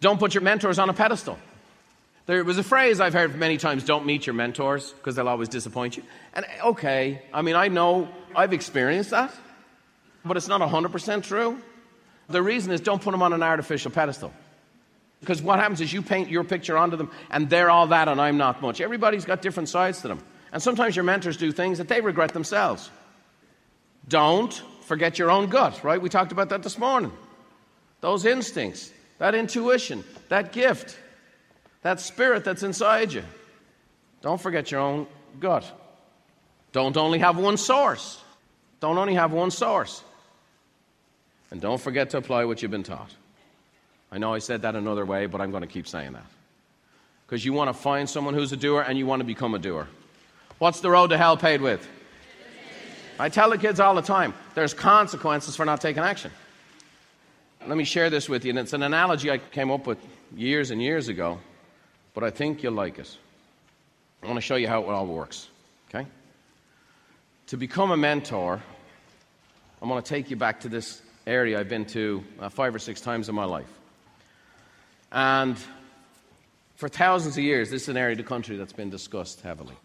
Don't 0.00 0.18
put 0.18 0.34
your 0.34 0.42
mentors 0.42 0.78
on 0.78 0.88
a 0.88 0.94
pedestal. 0.94 1.38
There 2.26 2.42
was 2.44 2.56
a 2.56 2.62
phrase 2.62 3.00
I've 3.00 3.12
heard 3.12 3.34
many 3.34 3.56
times 3.56 3.84
don't 3.84 4.06
meet 4.06 4.26
your 4.26 4.34
mentors 4.34 4.92
because 4.92 5.16
they'll 5.16 5.28
always 5.28 5.48
disappoint 5.48 5.96
you. 5.96 6.04
And 6.34 6.46
okay, 6.64 7.22
I 7.32 7.42
mean, 7.42 7.56
I 7.56 7.68
know 7.68 8.08
I've 8.34 8.52
experienced 8.52 9.10
that, 9.10 9.34
but 10.24 10.36
it's 10.36 10.46
not 10.46 10.60
100% 10.60 11.24
true. 11.24 11.60
The 12.28 12.42
reason 12.42 12.72
is 12.72 12.80
don't 12.80 13.02
put 13.02 13.10
them 13.10 13.22
on 13.22 13.32
an 13.32 13.42
artificial 13.42 13.90
pedestal. 13.90 14.32
Because 15.20 15.40
what 15.40 15.60
happens 15.60 15.80
is 15.80 15.92
you 15.92 16.02
paint 16.02 16.30
your 16.30 16.42
picture 16.42 16.76
onto 16.76 16.96
them 16.96 17.10
and 17.30 17.48
they're 17.48 17.70
all 17.70 17.86
that 17.88 18.08
and 18.08 18.20
I'm 18.20 18.36
not 18.36 18.60
much. 18.60 18.80
Everybody's 18.80 19.24
got 19.24 19.40
different 19.40 19.68
sides 19.68 20.02
to 20.02 20.08
them. 20.08 20.20
And 20.52 20.62
sometimes 20.62 20.96
your 20.96 21.04
mentors 21.04 21.36
do 21.36 21.52
things 21.52 21.78
that 21.78 21.88
they 21.88 22.00
regret 22.00 22.32
themselves. 22.32 22.90
Don't 24.08 24.52
forget 24.82 25.18
your 25.18 25.30
own 25.30 25.48
gut, 25.48 25.84
right? 25.84 26.00
We 26.00 26.08
talked 26.08 26.32
about 26.32 26.48
that 26.48 26.62
this 26.62 26.76
morning. 26.76 27.12
Those 28.00 28.26
instincts, 28.26 28.90
that 29.18 29.34
intuition, 29.34 30.02
that 30.28 30.52
gift, 30.52 30.98
that 31.82 32.00
spirit 32.00 32.44
that's 32.44 32.64
inside 32.64 33.12
you. 33.12 33.22
Don't 34.22 34.40
forget 34.40 34.70
your 34.70 34.80
own 34.80 35.06
gut. 35.38 35.64
Don't 36.72 36.96
only 36.96 37.20
have 37.20 37.38
one 37.38 37.56
source. 37.56 38.20
Don't 38.80 38.98
only 38.98 39.14
have 39.14 39.32
one 39.32 39.52
source. 39.52 40.02
And 41.52 41.60
don't 41.60 41.78
forget 41.78 42.08
to 42.10 42.16
apply 42.16 42.46
what 42.46 42.62
you've 42.62 42.70
been 42.70 42.82
taught. 42.82 43.10
I 44.10 44.16
know 44.16 44.32
I 44.32 44.38
said 44.38 44.62
that 44.62 44.74
another 44.74 45.04
way, 45.04 45.26
but 45.26 45.42
I'm 45.42 45.50
going 45.50 45.60
to 45.60 45.66
keep 45.66 45.86
saying 45.86 46.14
that. 46.14 46.24
Because 47.26 47.44
you 47.44 47.52
want 47.52 47.68
to 47.68 47.74
find 47.74 48.08
someone 48.08 48.32
who's 48.32 48.52
a 48.52 48.56
doer 48.56 48.80
and 48.80 48.96
you 48.96 49.04
want 49.04 49.20
to 49.20 49.24
become 49.24 49.54
a 49.54 49.58
doer. 49.58 49.86
What's 50.56 50.80
the 50.80 50.88
road 50.88 51.08
to 51.08 51.18
hell 51.18 51.36
paid 51.36 51.60
with? 51.60 51.86
I 53.18 53.28
tell 53.28 53.50
the 53.50 53.58
kids 53.58 53.80
all 53.80 53.94
the 53.94 54.00
time 54.00 54.32
there's 54.54 54.72
consequences 54.72 55.54
for 55.54 55.66
not 55.66 55.82
taking 55.82 56.02
action. 56.02 56.30
Let 57.66 57.76
me 57.76 57.84
share 57.84 58.08
this 58.08 58.30
with 58.30 58.46
you, 58.46 58.50
and 58.50 58.58
it's 58.58 58.72
an 58.72 58.82
analogy 58.82 59.30
I 59.30 59.36
came 59.36 59.70
up 59.70 59.86
with 59.86 59.98
years 60.34 60.70
and 60.70 60.82
years 60.82 61.08
ago, 61.08 61.38
but 62.14 62.24
I 62.24 62.30
think 62.30 62.62
you'll 62.62 62.72
like 62.72 62.98
it. 62.98 63.14
I 64.22 64.26
want 64.26 64.38
to 64.38 64.40
show 64.40 64.56
you 64.56 64.68
how 64.68 64.82
it 64.84 64.88
all 64.88 65.06
works. 65.06 65.48
Okay? 65.90 66.06
To 67.48 67.58
become 67.58 67.90
a 67.90 67.96
mentor, 67.96 68.62
I'm 69.82 69.88
going 69.90 70.02
to 70.02 70.08
take 70.08 70.30
you 70.30 70.36
back 70.36 70.60
to 70.60 70.70
this 70.70 71.02
area 71.26 71.58
I've 71.58 71.68
been 71.68 71.86
to 71.86 72.24
uh, 72.40 72.48
five 72.48 72.74
or 72.74 72.78
six 72.78 73.00
times 73.00 73.28
in 73.28 73.34
my 73.34 73.44
life. 73.44 73.68
And 75.10 75.56
for 76.76 76.88
thousands 76.88 77.36
of 77.36 77.44
years, 77.44 77.70
this 77.70 77.82
is 77.82 77.88
an 77.88 77.96
area 77.96 78.12
of 78.12 78.18
the 78.18 78.24
country 78.24 78.56
that's 78.56 78.72
been 78.72 78.90
discussed 78.90 79.40
heavily. 79.42 79.76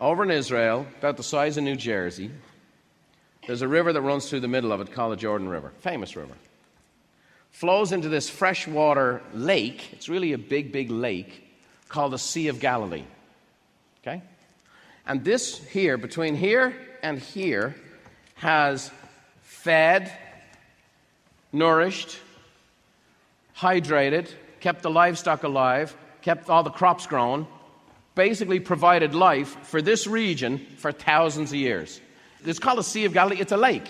Over 0.00 0.22
in 0.24 0.30
Israel, 0.30 0.86
about 0.98 1.16
the 1.16 1.22
size 1.22 1.56
of 1.56 1.64
New 1.64 1.76
Jersey, 1.76 2.30
there's 3.46 3.62
a 3.62 3.68
river 3.68 3.92
that 3.92 4.00
runs 4.00 4.28
through 4.28 4.40
the 4.40 4.48
middle 4.48 4.72
of 4.72 4.80
it 4.80 4.92
called 4.92 5.12
the 5.12 5.16
Jordan 5.16 5.48
River, 5.48 5.72
famous 5.80 6.14
river. 6.14 6.34
Flows 7.50 7.92
into 7.92 8.08
this 8.08 8.30
freshwater 8.30 9.22
lake. 9.34 9.92
It's 9.92 10.08
really 10.08 10.32
a 10.32 10.38
big, 10.38 10.72
big 10.72 10.90
lake 10.90 11.48
called 11.88 12.12
the 12.12 12.18
Sea 12.18 12.48
of 12.48 12.60
Galilee. 12.60 13.04
Okay? 14.02 14.22
And 15.06 15.24
this 15.24 15.58
here, 15.68 15.96
between 15.96 16.34
here 16.36 16.74
and 17.02 17.18
here, 17.18 17.74
has 18.36 18.90
fed, 19.62 20.10
nourished, 21.52 22.18
hydrated, 23.56 24.28
kept 24.58 24.82
the 24.82 24.90
livestock 24.90 25.44
alive, 25.44 25.96
kept 26.20 26.50
all 26.50 26.64
the 26.64 26.70
crops 26.70 27.06
grown, 27.06 27.46
basically 28.16 28.58
provided 28.58 29.14
life 29.14 29.56
for 29.62 29.80
this 29.80 30.08
region 30.08 30.58
for 30.78 30.90
thousands 30.90 31.50
of 31.50 31.56
years. 31.56 32.00
It's 32.44 32.58
called 32.58 32.78
the 32.78 32.82
Sea 32.82 33.04
of 33.04 33.12
Galilee, 33.12 33.36
it's 33.38 33.52
a 33.52 33.56
lake. 33.56 33.88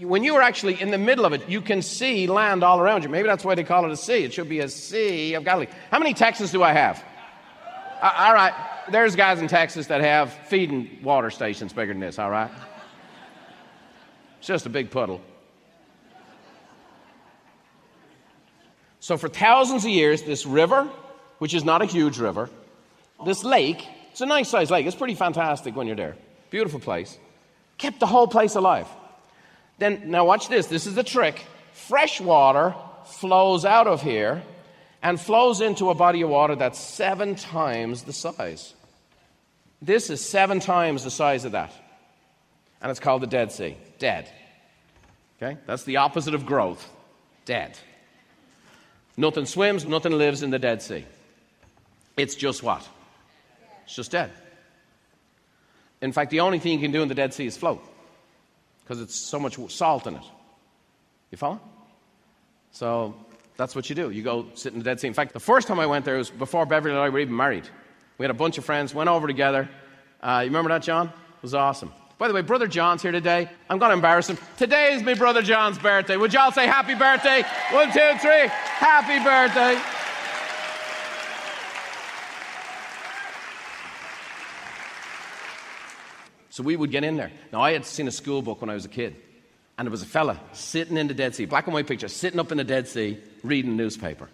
When 0.00 0.22
you 0.22 0.34
are 0.34 0.42
actually 0.42 0.78
in 0.78 0.90
the 0.90 0.98
middle 0.98 1.24
of 1.24 1.32
it, 1.32 1.48
you 1.48 1.62
can 1.62 1.80
see 1.80 2.26
land 2.26 2.62
all 2.62 2.78
around 2.78 3.04
you. 3.04 3.08
Maybe 3.08 3.26
that's 3.26 3.44
why 3.44 3.54
they 3.54 3.64
call 3.64 3.86
it 3.86 3.90
a 3.90 3.96
sea. 3.96 4.24
It 4.24 4.34
should 4.34 4.50
be 4.50 4.60
a 4.60 4.68
Sea 4.68 5.32
of 5.32 5.44
Galilee. 5.44 5.68
How 5.90 5.98
many 5.98 6.12
Texans 6.12 6.52
do 6.52 6.62
I 6.62 6.74
have? 6.74 7.02
Uh, 8.02 8.12
all 8.18 8.34
right, 8.34 8.52
there's 8.90 9.16
guys 9.16 9.40
in 9.40 9.48
Texas 9.48 9.86
that 9.86 10.02
have 10.02 10.30
feeding 10.48 10.98
water 11.02 11.30
stations 11.30 11.72
bigger 11.72 11.94
than 11.94 12.00
this, 12.00 12.18
all 12.18 12.28
right? 12.30 12.50
It's 14.44 14.48
just 14.48 14.66
a 14.66 14.68
big 14.68 14.90
puddle. 14.90 15.22
So, 19.00 19.16
for 19.16 19.30
thousands 19.30 19.86
of 19.86 19.90
years, 19.90 20.20
this 20.20 20.44
river, 20.44 20.86
which 21.38 21.54
is 21.54 21.64
not 21.64 21.80
a 21.80 21.86
huge 21.86 22.18
river, 22.18 22.50
this 23.24 23.42
lake, 23.42 23.88
it's 24.10 24.20
a 24.20 24.26
nice 24.26 24.50
sized 24.50 24.70
lake. 24.70 24.84
It's 24.84 24.96
pretty 24.96 25.14
fantastic 25.14 25.74
when 25.74 25.86
you're 25.86 25.96
there. 25.96 26.14
Beautiful 26.50 26.78
place. 26.78 27.18
Kept 27.78 28.00
the 28.00 28.06
whole 28.06 28.28
place 28.28 28.54
alive. 28.54 28.86
Then, 29.78 30.10
now 30.10 30.26
watch 30.26 30.50
this. 30.50 30.66
This 30.66 30.86
is 30.86 30.94
the 30.94 31.04
trick. 31.04 31.42
Fresh 31.72 32.20
water 32.20 32.74
flows 33.06 33.64
out 33.64 33.86
of 33.86 34.02
here 34.02 34.42
and 35.02 35.18
flows 35.18 35.62
into 35.62 35.88
a 35.88 35.94
body 35.94 36.20
of 36.20 36.28
water 36.28 36.54
that's 36.54 36.78
seven 36.78 37.34
times 37.34 38.02
the 38.02 38.12
size. 38.12 38.74
This 39.80 40.10
is 40.10 40.20
seven 40.20 40.60
times 40.60 41.02
the 41.02 41.10
size 41.10 41.46
of 41.46 41.52
that. 41.52 41.72
And 42.80 42.90
it's 42.90 43.00
called 43.00 43.22
the 43.22 43.26
Dead 43.26 43.52
Sea 43.52 43.76
dead. 43.98 44.28
Okay? 45.40 45.58
That's 45.66 45.84
the 45.84 45.98
opposite 45.98 46.34
of 46.34 46.44
growth 46.46 46.90
dead. 47.44 47.78
Nothing 49.16 49.46
swims, 49.46 49.86
nothing 49.86 50.12
lives 50.12 50.42
in 50.42 50.50
the 50.50 50.58
Dead 50.58 50.82
Sea. 50.82 51.04
It's 52.16 52.34
just 52.34 52.62
what? 52.62 52.86
It's 53.84 53.94
just 53.94 54.10
dead. 54.10 54.30
In 56.00 56.12
fact, 56.12 56.30
the 56.30 56.40
only 56.40 56.58
thing 56.58 56.72
you 56.72 56.78
can 56.80 56.92
do 56.92 57.02
in 57.02 57.08
the 57.08 57.14
Dead 57.14 57.32
Sea 57.32 57.46
is 57.46 57.56
float 57.56 57.82
because 58.82 59.00
it's 59.00 59.14
so 59.14 59.38
much 59.38 59.56
salt 59.70 60.06
in 60.06 60.16
it. 60.16 60.22
You 61.30 61.38
follow? 61.38 61.60
So 62.72 63.14
that's 63.56 63.74
what 63.74 63.88
you 63.88 63.96
do. 63.96 64.10
You 64.10 64.22
go 64.22 64.46
sit 64.54 64.72
in 64.72 64.80
the 64.80 64.84
Dead 64.84 65.00
Sea. 65.00 65.08
In 65.08 65.14
fact, 65.14 65.32
the 65.32 65.40
first 65.40 65.68
time 65.68 65.80
I 65.80 65.86
went 65.86 66.04
there 66.04 66.18
was 66.18 66.30
before 66.30 66.66
Beverly 66.66 66.94
and 66.94 67.00
I 67.00 67.08
were 67.08 67.20
even 67.20 67.36
married. 67.36 67.68
We 68.18 68.24
had 68.24 68.30
a 68.30 68.34
bunch 68.34 68.58
of 68.58 68.64
friends, 68.64 68.94
went 68.94 69.08
over 69.08 69.26
together. 69.26 69.68
Uh, 70.22 70.40
you 70.42 70.48
remember 70.48 70.70
that, 70.70 70.82
John? 70.82 71.06
It 71.08 71.42
was 71.42 71.54
awesome. 71.54 71.92
By 72.24 72.28
the 72.28 72.32
way, 72.32 72.40
Brother 72.40 72.66
John's 72.66 73.02
here 73.02 73.12
today. 73.12 73.50
I'm 73.68 73.78
going 73.78 73.90
to 73.90 73.96
embarrass 73.96 74.30
him. 74.30 74.38
Today 74.56 74.94
is 74.94 75.02
my 75.02 75.12
Brother 75.12 75.42
John's 75.42 75.76
birthday. 75.76 76.16
Would 76.16 76.32
y'all 76.32 76.52
say 76.52 76.66
happy 76.66 76.94
birthday? 76.94 77.42
One, 77.70 77.88
two, 77.92 78.12
three. 78.18 78.48
Happy 78.48 79.22
birthday. 79.22 79.78
So 86.48 86.62
we 86.62 86.76
would 86.76 86.90
get 86.90 87.04
in 87.04 87.18
there. 87.18 87.30
Now, 87.52 87.60
I 87.60 87.72
had 87.72 87.84
seen 87.84 88.08
a 88.08 88.10
school 88.10 88.40
book 88.40 88.62
when 88.62 88.70
I 88.70 88.74
was 88.74 88.86
a 88.86 88.88
kid, 88.88 89.16
and 89.76 89.84
there 89.84 89.90
was 89.90 90.00
a 90.00 90.06
fella 90.06 90.40
sitting 90.54 90.96
in 90.96 91.08
the 91.08 91.12
Dead 91.12 91.34
Sea, 91.34 91.44
black 91.44 91.66
and 91.66 91.74
white 91.74 91.86
picture, 91.86 92.08
sitting 92.08 92.40
up 92.40 92.50
in 92.50 92.56
the 92.56 92.64
Dead 92.64 92.88
Sea, 92.88 93.18
reading 93.42 93.72
a 93.72 93.74
newspaper. 93.74 94.30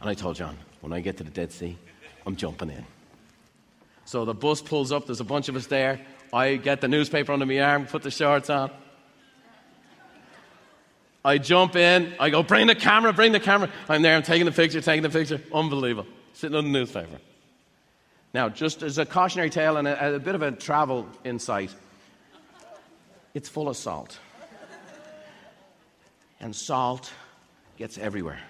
And 0.00 0.10
I 0.10 0.14
told 0.14 0.34
John, 0.34 0.58
when 0.80 0.92
I 0.92 0.98
get 0.98 1.18
to 1.18 1.22
the 1.22 1.30
Dead 1.30 1.52
Sea, 1.52 1.78
I'm 2.26 2.34
jumping 2.34 2.70
in. 2.70 2.84
So 4.06 4.24
the 4.24 4.34
bus 4.34 4.60
pulls 4.60 4.90
up, 4.90 5.06
there's 5.06 5.20
a 5.20 5.24
bunch 5.24 5.48
of 5.48 5.54
us 5.54 5.68
there. 5.68 6.00
I 6.32 6.56
get 6.56 6.80
the 6.80 6.88
newspaper 6.88 7.32
under 7.32 7.44
my 7.44 7.60
arm, 7.60 7.86
put 7.86 8.02
the 8.02 8.10
shorts 8.10 8.48
on. 8.48 8.70
I 11.24 11.38
jump 11.38 11.76
in, 11.76 12.14
I 12.18 12.30
go, 12.30 12.42
bring 12.42 12.66
the 12.66 12.74
camera, 12.74 13.12
bring 13.12 13.32
the 13.32 13.40
camera. 13.40 13.70
I'm 13.88 14.02
there, 14.02 14.16
I'm 14.16 14.22
taking 14.22 14.46
the 14.46 14.52
picture, 14.52 14.80
taking 14.80 15.02
the 15.02 15.10
picture. 15.10 15.40
Unbelievable. 15.52 16.08
Sitting 16.32 16.56
on 16.56 16.64
the 16.64 16.70
newspaper. 16.70 17.18
Now, 18.34 18.48
just 18.48 18.82
as 18.82 18.98
a 18.98 19.04
cautionary 19.04 19.50
tale 19.50 19.76
and 19.76 19.86
a, 19.86 20.16
a 20.16 20.18
bit 20.18 20.34
of 20.34 20.42
a 20.42 20.50
travel 20.50 21.06
insight, 21.22 21.72
it's 23.34 23.48
full 23.48 23.68
of 23.68 23.76
salt. 23.76 24.18
And 26.40 26.56
salt 26.56 27.12
gets 27.76 27.98
everywhere. 27.98 28.40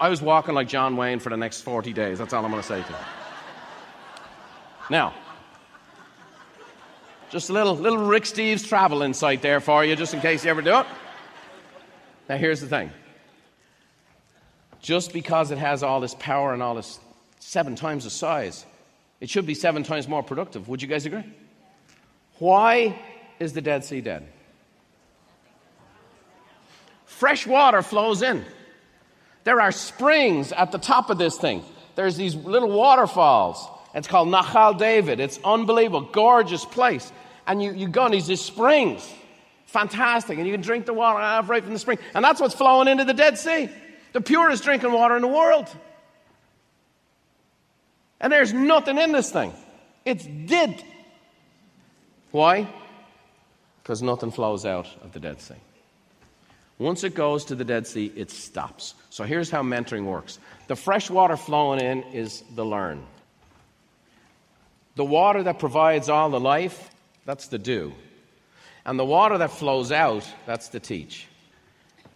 I 0.00 0.08
was 0.08 0.20
walking 0.20 0.54
like 0.54 0.68
John 0.68 0.96
Wayne 0.96 1.20
for 1.20 1.30
the 1.30 1.36
next 1.36 1.60
40 1.60 1.92
days. 1.92 2.18
That's 2.18 2.32
all 2.32 2.44
I'm 2.44 2.50
going 2.50 2.62
to 2.62 2.68
say 2.68 2.82
to 2.82 2.88
you. 2.88 3.25
Now, 4.88 5.14
just 7.30 7.50
a 7.50 7.52
little, 7.52 7.74
little 7.74 8.06
Rick 8.06 8.24
Steves 8.24 8.66
travel 8.66 9.02
insight 9.02 9.42
there 9.42 9.60
for 9.60 9.84
you, 9.84 9.96
just 9.96 10.14
in 10.14 10.20
case 10.20 10.44
you 10.44 10.50
ever 10.50 10.62
do 10.62 10.78
it. 10.78 10.86
Now, 12.28 12.36
here's 12.36 12.60
the 12.60 12.68
thing 12.68 12.90
just 14.80 15.12
because 15.12 15.50
it 15.50 15.58
has 15.58 15.82
all 15.82 16.00
this 16.00 16.14
power 16.14 16.54
and 16.54 16.62
all 16.62 16.76
this 16.76 17.00
seven 17.40 17.74
times 17.74 18.04
the 18.04 18.10
size, 18.10 18.64
it 19.20 19.28
should 19.28 19.46
be 19.46 19.54
seven 19.54 19.82
times 19.82 20.06
more 20.06 20.22
productive. 20.22 20.68
Would 20.68 20.80
you 20.80 20.88
guys 20.88 21.06
agree? 21.06 21.24
Why 22.38 22.96
is 23.40 23.52
the 23.52 23.60
Dead 23.60 23.84
Sea 23.84 24.00
dead? 24.00 24.28
Fresh 27.06 27.46
water 27.46 27.82
flows 27.82 28.22
in. 28.22 28.44
There 29.44 29.60
are 29.60 29.72
springs 29.72 30.52
at 30.52 30.70
the 30.70 30.78
top 30.78 31.10
of 31.10 31.18
this 31.18 31.36
thing. 31.38 31.64
There's 31.94 32.16
these 32.16 32.34
little 32.34 32.70
waterfalls. 32.70 33.66
It's 33.96 34.06
called 34.06 34.28
Nachal 34.28 34.78
David. 34.78 35.20
It's 35.20 35.40
unbelievable, 35.42 36.02
gorgeous 36.02 36.66
place. 36.66 37.10
And 37.46 37.62
you, 37.62 37.72
you 37.72 37.88
go 37.88 38.04
and 38.04 38.12
these, 38.12 38.26
these 38.26 38.42
springs. 38.42 39.10
Fantastic. 39.64 40.36
And 40.36 40.46
you 40.46 40.52
can 40.52 40.60
drink 40.60 40.84
the 40.84 40.92
water 40.92 41.18
right 41.48 41.64
from 41.64 41.72
the 41.72 41.78
spring. 41.78 41.98
And 42.14 42.22
that's 42.22 42.38
what's 42.38 42.54
flowing 42.54 42.88
into 42.88 43.04
the 43.04 43.14
Dead 43.14 43.38
Sea. 43.38 43.70
The 44.12 44.20
purest 44.20 44.64
drinking 44.64 44.92
water 44.92 45.16
in 45.16 45.22
the 45.22 45.28
world. 45.28 45.66
And 48.20 48.30
there's 48.30 48.52
nothing 48.52 48.98
in 48.98 49.12
this 49.12 49.30
thing. 49.30 49.52
It's 50.04 50.26
dead. 50.26 50.84
Why? 52.32 52.68
Because 53.82 54.02
nothing 54.02 54.30
flows 54.30 54.66
out 54.66 54.88
of 55.02 55.12
the 55.12 55.20
Dead 55.20 55.40
Sea. 55.40 55.54
Once 56.78 57.02
it 57.02 57.14
goes 57.14 57.46
to 57.46 57.54
the 57.54 57.64
Dead 57.64 57.86
Sea, 57.86 58.12
it 58.14 58.30
stops. 58.30 58.94
So 59.08 59.24
here's 59.24 59.48
how 59.48 59.62
mentoring 59.62 60.04
works 60.04 60.38
the 60.66 60.76
fresh 60.76 61.08
water 61.08 61.38
flowing 61.38 61.80
in 61.80 62.02
is 62.12 62.44
the 62.54 62.64
learn. 62.64 63.02
The 64.96 65.04
water 65.04 65.42
that 65.44 65.58
provides 65.58 66.08
all 66.08 66.30
the 66.30 66.40
life, 66.40 66.90
that's 67.24 67.48
the 67.48 67.58
do. 67.58 67.92
And 68.84 68.98
the 68.98 69.04
water 69.04 69.38
that 69.38 69.50
flows 69.50 69.92
out, 69.92 70.26
that's 70.46 70.68
the 70.68 70.80
teach. 70.80 71.26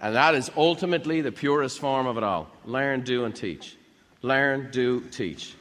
And 0.00 0.16
that 0.16 0.34
is 0.34 0.50
ultimately 0.56 1.20
the 1.20 1.30
purest 1.30 1.78
form 1.78 2.06
of 2.06 2.16
it 2.16 2.24
all. 2.24 2.48
Learn, 2.64 3.02
do, 3.02 3.24
and 3.24 3.36
teach. 3.36 3.76
Learn, 4.22 4.70
do, 4.70 5.00
teach. 5.00 5.54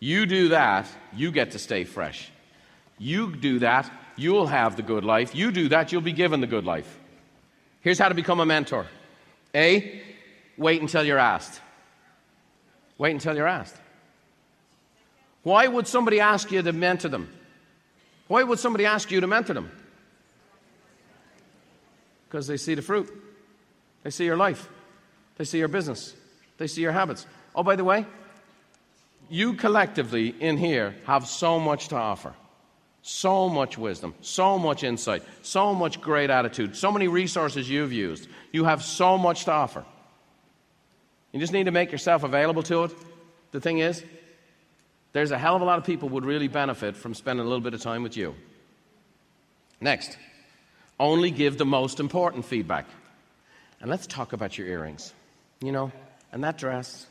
You 0.00 0.26
do 0.26 0.48
that, 0.48 0.86
you 1.12 1.32
get 1.32 1.50
to 1.50 1.58
stay 1.58 1.84
fresh. 1.84 2.30
You 2.98 3.34
do 3.34 3.58
that, 3.58 3.90
you'll 4.16 4.46
have 4.46 4.76
the 4.76 4.82
good 4.82 5.04
life. 5.04 5.34
You 5.34 5.50
do 5.50 5.68
that, 5.68 5.92
you'll 5.92 6.00
be 6.00 6.12
given 6.12 6.40
the 6.40 6.46
good 6.46 6.64
life. 6.64 6.98
Here's 7.80 7.98
how 7.98 8.08
to 8.08 8.14
become 8.14 8.40
a 8.40 8.46
mentor 8.46 8.86
A, 9.54 10.02
wait 10.56 10.80
until 10.80 11.04
you're 11.04 11.18
asked. 11.18 11.60
Wait 12.96 13.12
until 13.12 13.36
you're 13.36 13.46
asked. 13.46 13.76
Why 15.48 15.66
would 15.66 15.86
somebody 15.86 16.20
ask 16.20 16.52
you 16.52 16.60
to 16.60 16.72
mentor 16.74 17.08
them? 17.08 17.30
Why 18.26 18.42
would 18.42 18.58
somebody 18.58 18.84
ask 18.84 19.10
you 19.10 19.22
to 19.22 19.26
mentor 19.26 19.54
them? 19.54 19.70
Because 22.28 22.46
they 22.46 22.58
see 22.58 22.74
the 22.74 22.82
fruit, 22.82 23.10
they 24.02 24.10
see 24.10 24.26
your 24.26 24.36
life, 24.36 24.68
they 25.38 25.44
see 25.44 25.56
your 25.56 25.68
business, 25.68 26.14
they 26.58 26.66
see 26.66 26.82
your 26.82 26.92
habits. 26.92 27.24
Oh, 27.54 27.62
by 27.62 27.76
the 27.76 27.84
way, 27.84 28.04
you 29.30 29.54
collectively 29.54 30.34
in 30.38 30.58
here 30.58 30.94
have 31.06 31.26
so 31.26 31.58
much 31.58 31.88
to 31.88 31.96
offer. 31.96 32.34
So 33.00 33.48
much 33.48 33.78
wisdom, 33.78 34.14
so 34.20 34.58
much 34.58 34.84
insight, 34.84 35.22
so 35.40 35.72
much 35.72 36.02
great 36.02 36.28
attitude, 36.28 36.76
so 36.76 36.92
many 36.92 37.08
resources 37.08 37.70
you've 37.70 37.94
used. 37.94 38.28
You 38.52 38.64
have 38.64 38.84
so 38.84 39.16
much 39.16 39.46
to 39.46 39.52
offer. 39.52 39.86
You 41.32 41.40
just 41.40 41.54
need 41.54 41.64
to 41.64 41.70
make 41.70 41.90
yourself 41.90 42.22
available 42.22 42.64
to 42.64 42.84
it. 42.84 42.92
The 43.52 43.62
thing 43.62 43.78
is, 43.78 44.04
there's 45.18 45.32
a 45.32 45.38
hell 45.38 45.56
of 45.56 45.62
a 45.62 45.64
lot 45.64 45.78
of 45.78 45.84
people 45.84 46.10
would 46.10 46.24
really 46.24 46.46
benefit 46.46 46.96
from 46.96 47.12
spending 47.12 47.44
a 47.44 47.48
little 47.48 47.60
bit 47.60 47.74
of 47.74 47.80
time 47.80 48.04
with 48.04 48.16
you. 48.16 48.36
Next, 49.80 50.16
only 51.00 51.32
give 51.32 51.58
the 51.58 51.64
most 51.64 51.98
important 51.98 52.44
feedback. 52.44 52.86
And 53.80 53.90
let's 53.90 54.06
talk 54.06 54.32
about 54.32 54.56
your 54.56 54.68
earrings. 54.68 55.12
You 55.60 55.72
know, 55.72 55.90
and 56.30 56.44
that 56.44 56.56
dress. 56.56 57.04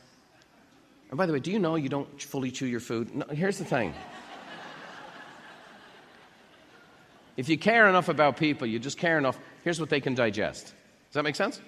And 1.09 1.17
by 1.17 1.25
the 1.25 1.33
way, 1.33 1.41
do 1.41 1.51
you 1.51 1.59
know 1.59 1.75
you 1.75 1.89
don't 1.89 2.21
fully 2.21 2.49
chew 2.49 2.65
your 2.65 2.79
food? 2.79 3.13
No, 3.13 3.25
here's 3.25 3.57
the 3.57 3.65
thing. 3.65 3.93
if 7.35 7.49
you 7.49 7.57
care 7.57 7.89
enough 7.89 8.07
about 8.07 8.37
people, 8.37 8.67
you 8.67 8.79
just 8.79 8.97
care 8.97 9.17
enough, 9.17 9.37
here's 9.65 9.81
what 9.81 9.89
they 9.89 9.99
can 9.99 10.15
digest. 10.15 10.67
Does 10.67 11.15
that 11.15 11.23
make 11.23 11.35
sense? 11.35 11.59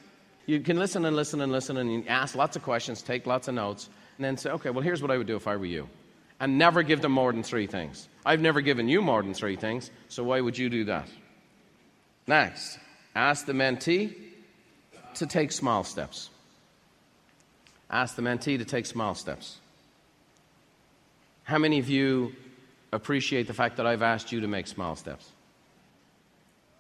You 0.45 0.61
can 0.61 0.79
listen 0.79 1.03
and 1.03 1.17
listen 1.17 1.41
and 1.41 1.51
listen 1.51 1.75
and 1.75 2.07
ask 2.07 2.33
lots 2.33 2.55
of 2.55 2.63
questions, 2.63 3.01
take 3.01 3.27
lots 3.27 3.49
of 3.49 3.55
notes, 3.55 3.89
and 4.15 4.23
then 4.23 4.37
say, 4.37 4.51
okay, 4.51 4.69
well, 4.69 4.81
here's 4.81 5.01
what 5.01 5.11
I 5.11 5.17
would 5.17 5.27
do 5.27 5.35
if 5.35 5.45
I 5.45 5.57
were 5.57 5.65
you 5.65 5.89
and 6.39 6.57
never 6.57 6.83
give 6.83 7.01
them 7.01 7.11
more 7.11 7.31
than 7.31 7.43
three 7.43 7.67
things. 7.67 8.07
I've 8.25 8.41
never 8.41 8.61
given 8.61 8.87
you 8.87 9.01
more 9.01 9.21
than 9.21 9.33
three 9.33 9.55
things, 9.55 9.91
so 10.07 10.23
why 10.23 10.41
would 10.41 10.57
you 10.57 10.69
do 10.69 10.85
that? 10.85 11.07
Next, 12.27 12.79
ask 13.15 13.45
the 13.45 13.53
mentee 13.53 14.15
to 15.15 15.25
take 15.25 15.51
small 15.51 15.83
steps. 15.83 16.29
Ask 17.89 18.15
the 18.15 18.21
mentee 18.21 18.57
to 18.57 18.65
take 18.65 18.85
small 18.85 19.15
steps. 19.15 19.57
How 21.43 21.57
many 21.57 21.79
of 21.79 21.89
you 21.89 22.35
appreciate 22.93 23.47
the 23.47 23.53
fact 23.53 23.77
that 23.77 23.87
I've 23.87 24.03
asked 24.03 24.31
you 24.31 24.41
to 24.41 24.47
make 24.47 24.67
small 24.67 24.95
steps? 24.95 25.31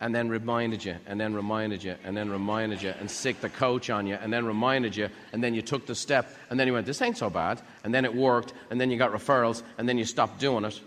And 0.01 0.15
then 0.15 0.29
reminded 0.29 0.85
you, 0.85 0.95
and 1.07 1.19
then 1.19 1.33
reminded 1.33 1.83
you, 1.83 1.95
and 2.05 2.15
then 2.15 2.29
reminded 2.29 2.81
you, 2.81 2.93
and 3.01 3.11
sic 3.11 3.41
the 3.41 3.49
coach 3.49 3.89
on 3.89 4.07
you, 4.07 4.15
and 4.15 4.31
then 4.31 4.45
reminded 4.45 4.95
you, 4.95 5.09
and 5.33 5.43
then 5.43 5.53
you 5.53 5.61
took 5.61 5.85
the 5.85 5.95
step, 5.95 6.33
and 6.49 6.57
then 6.57 6.67
you 6.67 6.73
went, 6.73 6.85
This 6.85 7.01
ain't 7.01 7.17
so 7.17 7.29
bad, 7.29 7.61
and 7.83 7.93
then 7.93 8.05
it 8.05 8.15
worked, 8.15 8.53
and 8.69 8.79
then 8.79 8.89
you 8.89 8.97
got 8.97 9.11
referrals, 9.11 9.61
and 9.77 9.89
then 9.89 9.97
you 9.97 10.05
stopped 10.05 10.39
doing 10.39 10.63
it, 10.63 10.79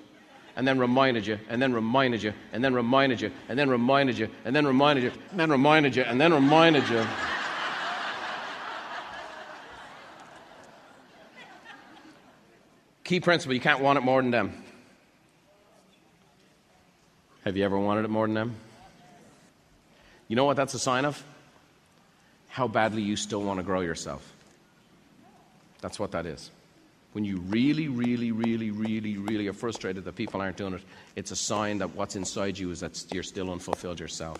and 0.56 0.66
then 0.66 0.78
reminded 0.78 1.26
you, 1.26 1.38
and 1.50 1.60
then 1.60 1.74
reminded 1.74 2.22
you, 2.22 2.32
and 2.54 2.64
then 2.64 2.72
reminded 2.72 3.20
you, 3.20 3.30
and 3.50 3.58
then 3.58 3.68
reminded 3.68 4.18
you, 4.18 4.28
and 4.46 4.56
then 4.56 4.66
reminded 4.66 5.04
you, 5.04 5.12
and 5.30 5.38
then 5.40 5.50
reminded 5.50 5.94
you, 5.94 6.02
and 6.04 6.18
then 6.18 6.32
reminded 6.32 6.88
you. 6.88 7.06
Key 13.04 13.20
principle 13.20 13.52
you 13.52 13.60
can't 13.60 13.80
want 13.80 13.98
it 13.98 14.02
more 14.02 14.22
than 14.22 14.30
them. 14.30 14.64
Have 17.44 17.58
you 17.58 17.64
ever 17.64 17.78
wanted 17.78 18.06
it 18.06 18.08
more 18.08 18.26
than 18.26 18.34
them? 18.34 18.56
You 20.28 20.36
know 20.36 20.44
what 20.44 20.56
that's 20.56 20.74
a 20.74 20.78
sign 20.78 21.04
of? 21.04 21.22
How 22.48 22.68
badly 22.68 23.02
you 23.02 23.16
still 23.16 23.42
want 23.42 23.58
to 23.58 23.62
grow 23.62 23.80
yourself. 23.80 24.30
That's 25.80 25.98
what 25.98 26.12
that 26.12 26.26
is. 26.26 26.50
When 27.12 27.24
you 27.24 27.38
really, 27.38 27.88
really, 27.88 28.32
really, 28.32 28.70
really, 28.70 29.18
really 29.18 29.48
are 29.48 29.52
frustrated 29.52 30.04
that 30.04 30.16
people 30.16 30.40
aren't 30.40 30.56
doing 30.56 30.74
it, 30.74 30.82
it's 31.14 31.30
a 31.30 31.36
sign 31.36 31.78
that 31.78 31.94
what's 31.94 32.16
inside 32.16 32.58
you 32.58 32.70
is 32.70 32.80
that 32.80 33.04
you're 33.12 33.22
still 33.22 33.50
unfulfilled 33.50 34.00
yourself. 34.00 34.38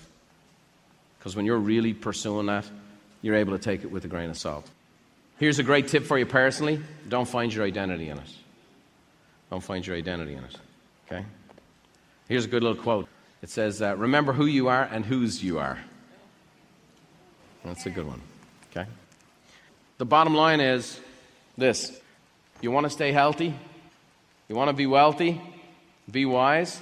Because 1.18 1.37
when 1.37 1.45
you're 1.45 1.59
really 1.59 1.92
pursuing 1.92 2.47
that, 2.47 2.64
you're 3.21 3.37
able 3.37 3.57
to 3.57 3.62
take 3.62 3.85
it 3.85 3.90
with 3.90 4.05
a 4.05 4.09
grain 4.09 4.31
of 4.31 4.38
salt. 4.38 4.68
Here's 5.38 5.59
a 5.59 5.62
great 5.62 5.88
tip 5.88 6.05
for 6.05 6.18
you 6.18 6.27
personally 6.27 6.81
don't 7.09 7.29
find 7.29 7.53
your 7.53 7.64
identity 7.64 8.09
in 8.09 8.18
it. 8.18 8.31
Don't 9.51 9.62
find 9.62 9.87
your 9.87 9.97
identity 9.97 10.35
in 10.35 10.45
it. 10.45 10.57
Okay? 11.07 11.25
Here's 12.29 12.47
a 12.47 12.49
good 12.49 12.62
little 12.62 12.83
quote 12.83 13.09
it 13.42 13.50
says, 13.50 13.83
uh, 13.83 13.96
Remember 13.96 14.33
who 14.33 14.46
you 14.46 14.68
are 14.68 14.85
and 14.85 15.05
whose 15.05 15.42
you 15.42 15.59
are. 15.59 15.78
That's 17.64 17.87
a 17.87 17.90
good 17.90 18.07
one. 18.07 18.20
Okay? 18.70 18.88
The 19.98 20.05
bottom 20.05 20.35
line 20.35 20.61
is 20.61 20.98
this 21.59 22.00
you 22.61 22.70
want 22.70 22.85
to 22.85 22.90
stay 22.90 23.12
healthy, 23.12 23.55
you 24.48 24.55
want 24.55 24.68
to 24.68 24.72
be 24.72 24.87
wealthy, 24.87 25.40
be 26.11 26.24
wise, 26.24 26.81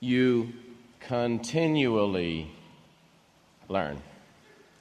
you 0.00 0.52
continually 1.00 2.50
learn. 3.68 4.02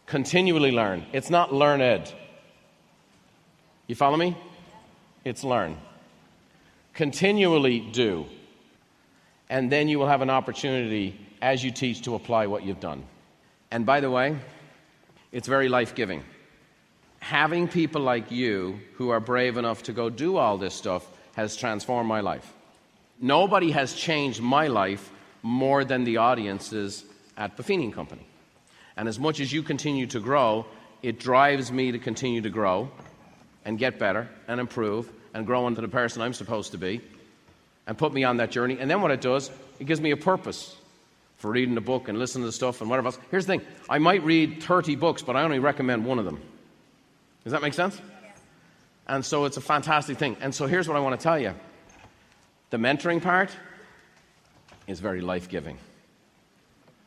Continually 0.05 0.71
learn. 0.71 1.05
It's 1.13 1.29
not 1.29 1.53
learned. 1.53 2.13
You 3.87 3.95
follow 3.95 4.17
me? 4.17 4.37
It's 5.23 5.43
learn. 5.43 5.77
Continually 6.93 7.79
do 7.79 8.25
and 9.49 9.71
then 9.71 9.87
you 9.87 9.99
will 9.99 10.07
have 10.07 10.21
an 10.21 10.29
opportunity 10.29 11.19
as 11.41 11.63
you 11.63 11.71
teach 11.71 12.01
to 12.03 12.15
apply 12.15 12.47
what 12.47 12.63
you've 12.63 12.79
done. 12.79 13.03
And 13.71 13.85
by 13.85 13.99
the 13.99 14.09
way, 14.09 14.37
it's 15.31 15.47
very 15.47 15.69
life 15.69 15.95
giving. 15.95 16.23
Having 17.19 17.67
people 17.67 18.01
like 18.01 18.31
you 18.31 18.79
who 18.93 19.09
are 19.09 19.19
brave 19.19 19.57
enough 19.57 19.83
to 19.83 19.93
go 19.93 20.09
do 20.09 20.37
all 20.37 20.57
this 20.57 20.73
stuff 20.73 21.05
has 21.35 21.55
transformed 21.55 22.07
my 22.07 22.21
life. 22.21 22.53
Nobody 23.19 23.71
has 23.71 23.93
changed 23.93 24.41
my 24.41 24.67
life 24.67 25.11
more 25.41 25.83
than 25.85 26.03
the 26.03 26.17
audiences 26.17 27.03
at 27.37 27.57
Buffini 27.57 27.91
Company. 27.93 28.25
And 28.97 29.07
as 29.07 29.19
much 29.19 29.39
as 29.39 29.51
you 29.51 29.61
continue 29.63 30.07
to 30.07 30.19
grow, 30.19 30.65
it 31.03 31.19
drives 31.19 31.71
me 31.71 31.91
to 31.91 31.99
continue 31.99 32.41
to 32.41 32.49
grow 32.49 32.89
and 33.65 33.77
get 33.77 33.99
better 33.99 34.29
and 34.47 34.59
improve 34.59 35.11
and 35.33 35.45
grow 35.45 35.67
into 35.67 35.81
the 35.81 35.87
person 35.87 36.21
I'm 36.21 36.33
supposed 36.33 36.71
to 36.71 36.77
be 36.77 37.01
and 37.87 37.97
put 37.97 38.13
me 38.13 38.23
on 38.23 38.37
that 38.37 38.51
journey. 38.51 38.77
And 38.79 38.89
then 38.89 39.01
what 39.01 39.11
it 39.11 39.21
does, 39.21 39.51
it 39.79 39.85
gives 39.85 40.01
me 40.01 40.11
a 40.11 40.17
purpose 40.17 40.75
for 41.37 41.51
reading 41.51 41.75
the 41.75 41.81
book 41.81 42.07
and 42.07 42.17
listening 42.17 42.45
to 42.45 42.51
stuff 42.51 42.81
and 42.81 42.89
whatever 42.89 43.07
else. 43.07 43.19
Here's 43.31 43.45
the 43.45 43.57
thing 43.57 43.67
I 43.89 43.99
might 43.99 44.23
read 44.23 44.63
30 44.63 44.95
books, 44.95 45.21
but 45.21 45.35
I 45.35 45.43
only 45.43 45.59
recommend 45.59 46.05
one 46.05 46.19
of 46.19 46.25
them. 46.25 46.41
Does 47.43 47.51
that 47.51 47.61
make 47.61 47.73
sense? 47.73 47.99
And 49.07 49.23
so 49.23 49.45
it's 49.45 49.57
a 49.57 49.61
fantastic 49.61 50.17
thing. 50.17 50.37
And 50.41 50.53
so 50.53 50.65
here's 50.65 50.87
what 50.87 50.97
I 50.97 50.99
want 50.99 51.19
to 51.19 51.23
tell 51.23 51.37
you 51.37 51.53
the 52.71 52.77
mentoring 52.77 53.21
part 53.21 53.55
is 54.87 54.99
very 54.99 55.21
life 55.21 55.49
giving. 55.49 55.77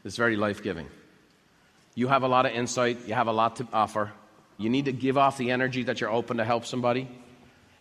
It's 0.05 0.17
very 0.17 0.37
life 0.37 0.63
giving. 0.63 0.87
You 1.95 2.07
have 2.09 2.23
a 2.23 2.29
lot 2.29 2.47
of 2.47 2.53
insight, 2.53 3.09
you 3.09 3.15
have 3.15 3.27
a 3.27 3.33
lot 3.33 3.57
to 3.57 3.67
offer. 3.73 4.13
You 4.57 4.69
need 4.69 4.87
to 4.87 4.93
give 4.93 5.19
off 5.19 5.39
the 5.39 5.51
energy 5.51 5.85
that 5.85 6.01
you're 6.01 6.11
open 6.11 6.37
to 6.39 6.45
help 6.45 6.65
somebody, 6.65 7.09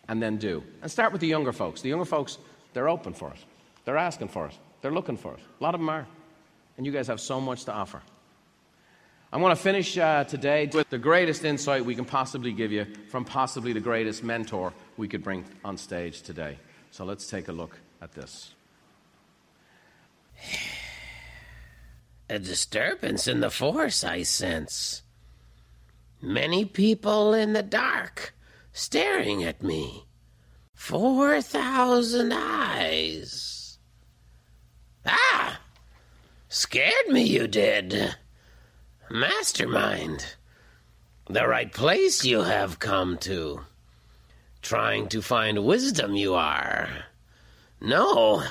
and 0.08 0.22
then 0.22 0.38
do. 0.38 0.62
And 0.82 0.90
start 0.90 1.12
with 1.12 1.20
the 1.20 1.26
younger 1.26 1.52
folks. 1.52 1.82
The 1.82 1.88
younger 1.88 2.04
folks, 2.04 2.38
they're 2.72 2.88
open 2.88 3.14
for 3.14 3.30
it, 3.30 3.44
they're 3.84 3.96
asking 3.96 4.28
for 4.28 4.46
it, 4.46 4.54
they're 4.80 4.92
looking 4.92 5.16
for 5.16 5.34
it. 5.34 5.40
A 5.60 5.62
lot 5.62 5.74
of 5.74 5.80
them 5.80 5.88
are. 5.88 6.06
And 6.76 6.86
you 6.86 6.92
guys 6.92 7.08
have 7.08 7.20
so 7.20 7.40
much 7.40 7.64
to 7.64 7.72
offer. 7.72 8.00
I 9.30 9.36
want 9.36 9.54
to 9.56 9.62
finish 9.62 9.98
uh, 9.98 10.24
today 10.24 10.70
with 10.72 10.88
the 10.88 10.96
greatest 10.96 11.44
insight 11.44 11.84
we 11.84 11.94
can 11.94 12.06
possibly 12.06 12.52
give 12.52 12.72
you 12.72 12.86
from 13.10 13.26
possibly 13.26 13.74
the 13.74 13.80
greatest 13.80 14.24
mentor 14.24 14.72
we 14.96 15.06
could 15.06 15.22
bring 15.22 15.44
on 15.64 15.76
stage 15.76 16.22
today. 16.22 16.56
So 16.92 17.04
let's 17.04 17.28
take 17.28 17.48
a 17.48 17.52
look 17.52 17.78
at 18.00 18.12
this. 18.12 18.54
A 22.30 22.38
disturbance 22.38 23.28
in 23.28 23.40
the 23.40 23.50
force, 23.50 24.02
I 24.02 24.22
sense. 24.22 25.02
Many 26.22 26.64
people 26.64 27.34
in 27.34 27.52
the 27.52 27.62
dark 27.62 28.34
staring 28.72 29.44
at 29.44 29.62
me. 29.62 30.07
Four 30.78 31.42
thousand 31.42 32.32
eyes. 32.32 33.78
Ah! 35.04 35.60
Scared 36.48 37.08
me, 37.10 37.24
you 37.24 37.46
did. 37.46 38.16
Mastermind. 39.10 40.36
The 41.28 41.46
right 41.46 41.70
place 41.70 42.24
you 42.24 42.42
have 42.42 42.78
come 42.78 43.18
to. 43.18 43.60
Trying 44.62 45.08
to 45.08 45.20
find 45.20 45.66
wisdom, 45.66 46.14
you 46.14 46.34
are. 46.34 46.88
No, 47.82 48.44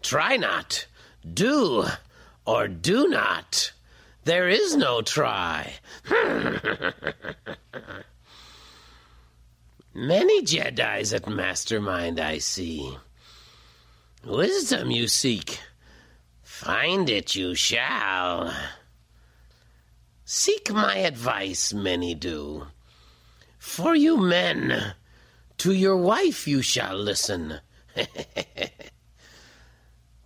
try 0.00 0.36
not. 0.36 0.86
Do 1.26 1.86
or 2.46 2.68
do 2.68 3.08
not. 3.08 3.72
There 4.24 4.48
is 4.48 4.76
no 4.76 5.00
try. 5.02 5.72
Many 9.92 10.42
Jedi's 10.42 11.12
at 11.12 11.28
Mastermind, 11.28 12.20
I 12.20 12.38
see. 12.38 12.96
Wisdom 14.24 14.90
you 14.90 15.08
seek. 15.08 15.60
Find 16.42 17.10
it 17.10 17.34
you 17.34 17.54
shall. 17.54 18.54
Seek 20.24 20.72
my 20.72 20.98
advice, 20.98 21.72
many 21.72 22.14
do. 22.14 22.68
For 23.58 23.96
you 23.96 24.16
men, 24.16 24.94
to 25.58 25.72
your 25.72 25.96
wife 25.96 26.46
you 26.46 26.62
shall 26.62 26.96
listen. 26.96 27.60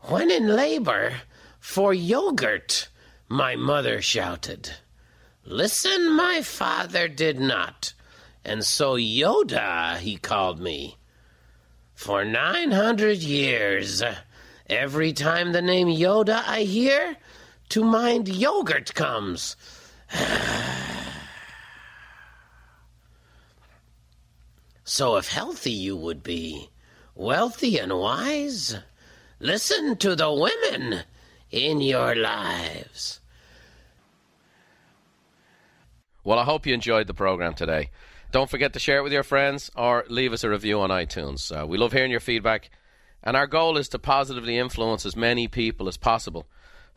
when 0.01 0.31
in 0.31 0.49
labor, 0.49 1.15
for 1.59 1.95
yogurt, 1.95 2.89
my 3.29 3.57
mother 3.57 4.03
shouted. 4.03 4.73
Listen, 5.45 6.13
my 6.13 6.43
father 6.43 7.09
did 7.09 7.41
not, 7.41 7.95
and 8.45 8.65
so 8.65 8.97
Yoda 8.97 9.99
he 9.99 10.17
called 10.17 10.61
me. 10.61 10.97
For 11.95 12.25
nine 12.25 12.73
hundred 12.73 13.19
years, 13.19 14.03
every 14.69 15.13
time 15.13 15.53
the 15.53 15.63
name 15.63 15.89
Yoda 15.89 16.43
I 16.47 16.63
hear, 16.63 17.17
to 17.71 17.85
mind 17.85 18.29
yogurt 18.29 18.95
comes. 18.95 19.57
so 24.85 25.17
if 25.17 25.29
healthy 25.29 25.73
you 25.73 25.97
would 25.97 26.23
be, 26.23 26.71
wealthy 27.15 27.79
and 27.79 27.99
wise, 27.99 28.77
listen 29.41 29.97
to 29.97 30.15
the 30.15 30.33
women 30.33 31.01
in 31.51 31.81
your 31.81 32.15
lives. 32.15 33.21
Well, 36.25 36.39
I 36.39 36.45
hope 36.45 36.67
you 36.67 36.75
enjoyed 36.75 37.07
the 37.07 37.15
program 37.15 37.55
today. 37.55 37.91
Don't 38.35 38.51
forget 38.51 38.73
to 38.73 38.81
share 38.81 38.99
it 38.99 39.05
with 39.05 39.13
your 39.13 39.23
friends 39.23 39.71
or 39.77 40.05
leave 40.09 40.33
us 40.33 40.43
a 40.43 40.51
review 40.51 40.81
on 40.81 40.91
iTunes. 40.91 41.57
Uh, 41.57 41.69
we 41.69 41.79
love 41.79 41.93
hearing 41.93 42.11
your 42.11 42.19
feedback, 42.19 42.69
and 43.23 43.37
our 43.37 43.47
goal 43.47 43.77
is 43.77 43.89
to 43.91 43.99
positively 44.01 44.59
influence 44.59 45.07
as 45.07 45.15
many 45.15 45.47
people 45.47 45.87
as 45.87 45.97
possible. 45.97 46.45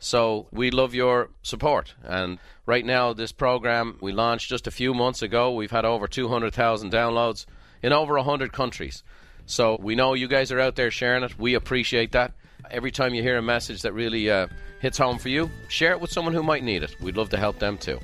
So 0.00 0.48
we 0.50 0.72
love 0.72 0.94
your 0.94 1.30
support. 1.42 1.94
And 2.02 2.40
right 2.66 2.84
now, 2.84 3.12
this 3.12 3.30
program 3.30 3.98
we 4.00 4.10
launched 4.10 4.48
just 4.48 4.66
a 4.66 4.72
few 4.72 4.92
months 4.94 5.22
ago. 5.22 5.52
We've 5.52 5.70
had 5.70 5.84
over 5.84 6.08
200,000 6.08 6.90
downloads 6.90 7.46
in 7.84 7.92
over 7.92 8.14
100 8.14 8.52
countries. 8.52 9.04
So 9.46 9.78
we 9.80 9.94
know 9.94 10.14
you 10.14 10.26
guys 10.26 10.50
are 10.50 10.58
out 10.58 10.74
there 10.74 10.90
sharing 10.90 11.22
it. 11.22 11.38
We 11.38 11.54
appreciate 11.54 12.10
that. 12.12 12.32
Every 12.68 12.90
time 12.90 13.14
you 13.14 13.22
hear 13.22 13.38
a 13.38 13.42
message 13.42 13.82
that 13.82 13.92
really 13.92 14.28
uh, 14.28 14.48
hits 14.80 14.98
home 14.98 15.18
for 15.18 15.28
you, 15.28 15.48
share 15.68 15.92
it 15.92 16.00
with 16.00 16.10
someone 16.10 16.34
who 16.34 16.42
might 16.42 16.64
need 16.64 16.82
it. 16.82 17.00
We'd 17.00 17.16
love 17.16 17.30
to 17.30 17.38
help 17.38 17.60
them 17.60 17.78
too. 17.78 18.00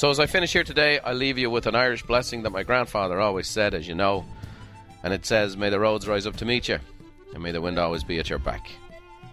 So 0.00 0.08
as 0.08 0.18
I 0.18 0.24
finish 0.24 0.54
here 0.54 0.64
today, 0.64 0.98
I 0.98 1.12
leave 1.12 1.36
you 1.36 1.50
with 1.50 1.66
an 1.66 1.74
Irish 1.74 2.02
blessing 2.04 2.44
that 2.44 2.52
my 2.52 2.62
grandfather 2.62 3.20
always 3.20 3.46
said, 3.46 3.74
as 3.74 3.86
you 3.86 3.94
know. 3.94 4.24
And 5.02 5.12
it 5.12 5.26
says, 5.26 5.58
May 5.58 5.68
the 5.68 5.78
roads 5.78 6.08
rise 6.08 6.26
up 6.26 6.38
to 6.38 6.46
meet 6.46 6.68
you, 6.70 6.78
and 7.34 7.42
may 7.42 7.52
the 7.52 7.60
wind 7.60 7.78
always 7.78 8.02
be 8.02 8.18
at 8.18 8.30
your 8.30 8.38
back. 8.38 8.70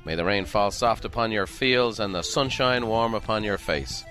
May 0.04 0.16
the 0.16 0.26
rain 0.26 0.44
fall 0.44 0.70
soft 0.72 1.06
upon 1.06 1.32
your 1.32 1.48
fields 1.48 2.02
and 2.02 2.14
the 2.14 2.22
sunshine 2.22 2.88
warm 2.88 3.14
upon 3.14 3.46
your 3.46 3.58
face. 3.58 4.04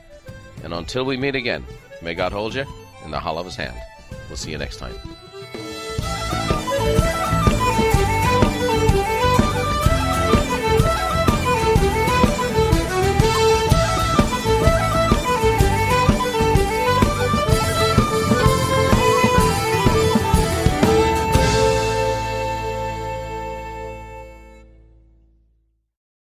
And 0.64 0.72
until 0.72 1.04
we 1.04 1.18
meet 1.18 1.34
again, 1.34 1.62
may 2.00 2.14
God 2.14 2.32
hold 2.32 2.54
you 2.54 2.64
in 3.04 3.10
the 3.10 3.20
hollow 3.20 3.40
of 3.40 3.46
his 3.46 3.56
hand. 3.56 3.76
We'll 4.30 4.38
see 4.38 4.52
you 4.52 4.56
next 4.56 4.78
time. 4.78 4.94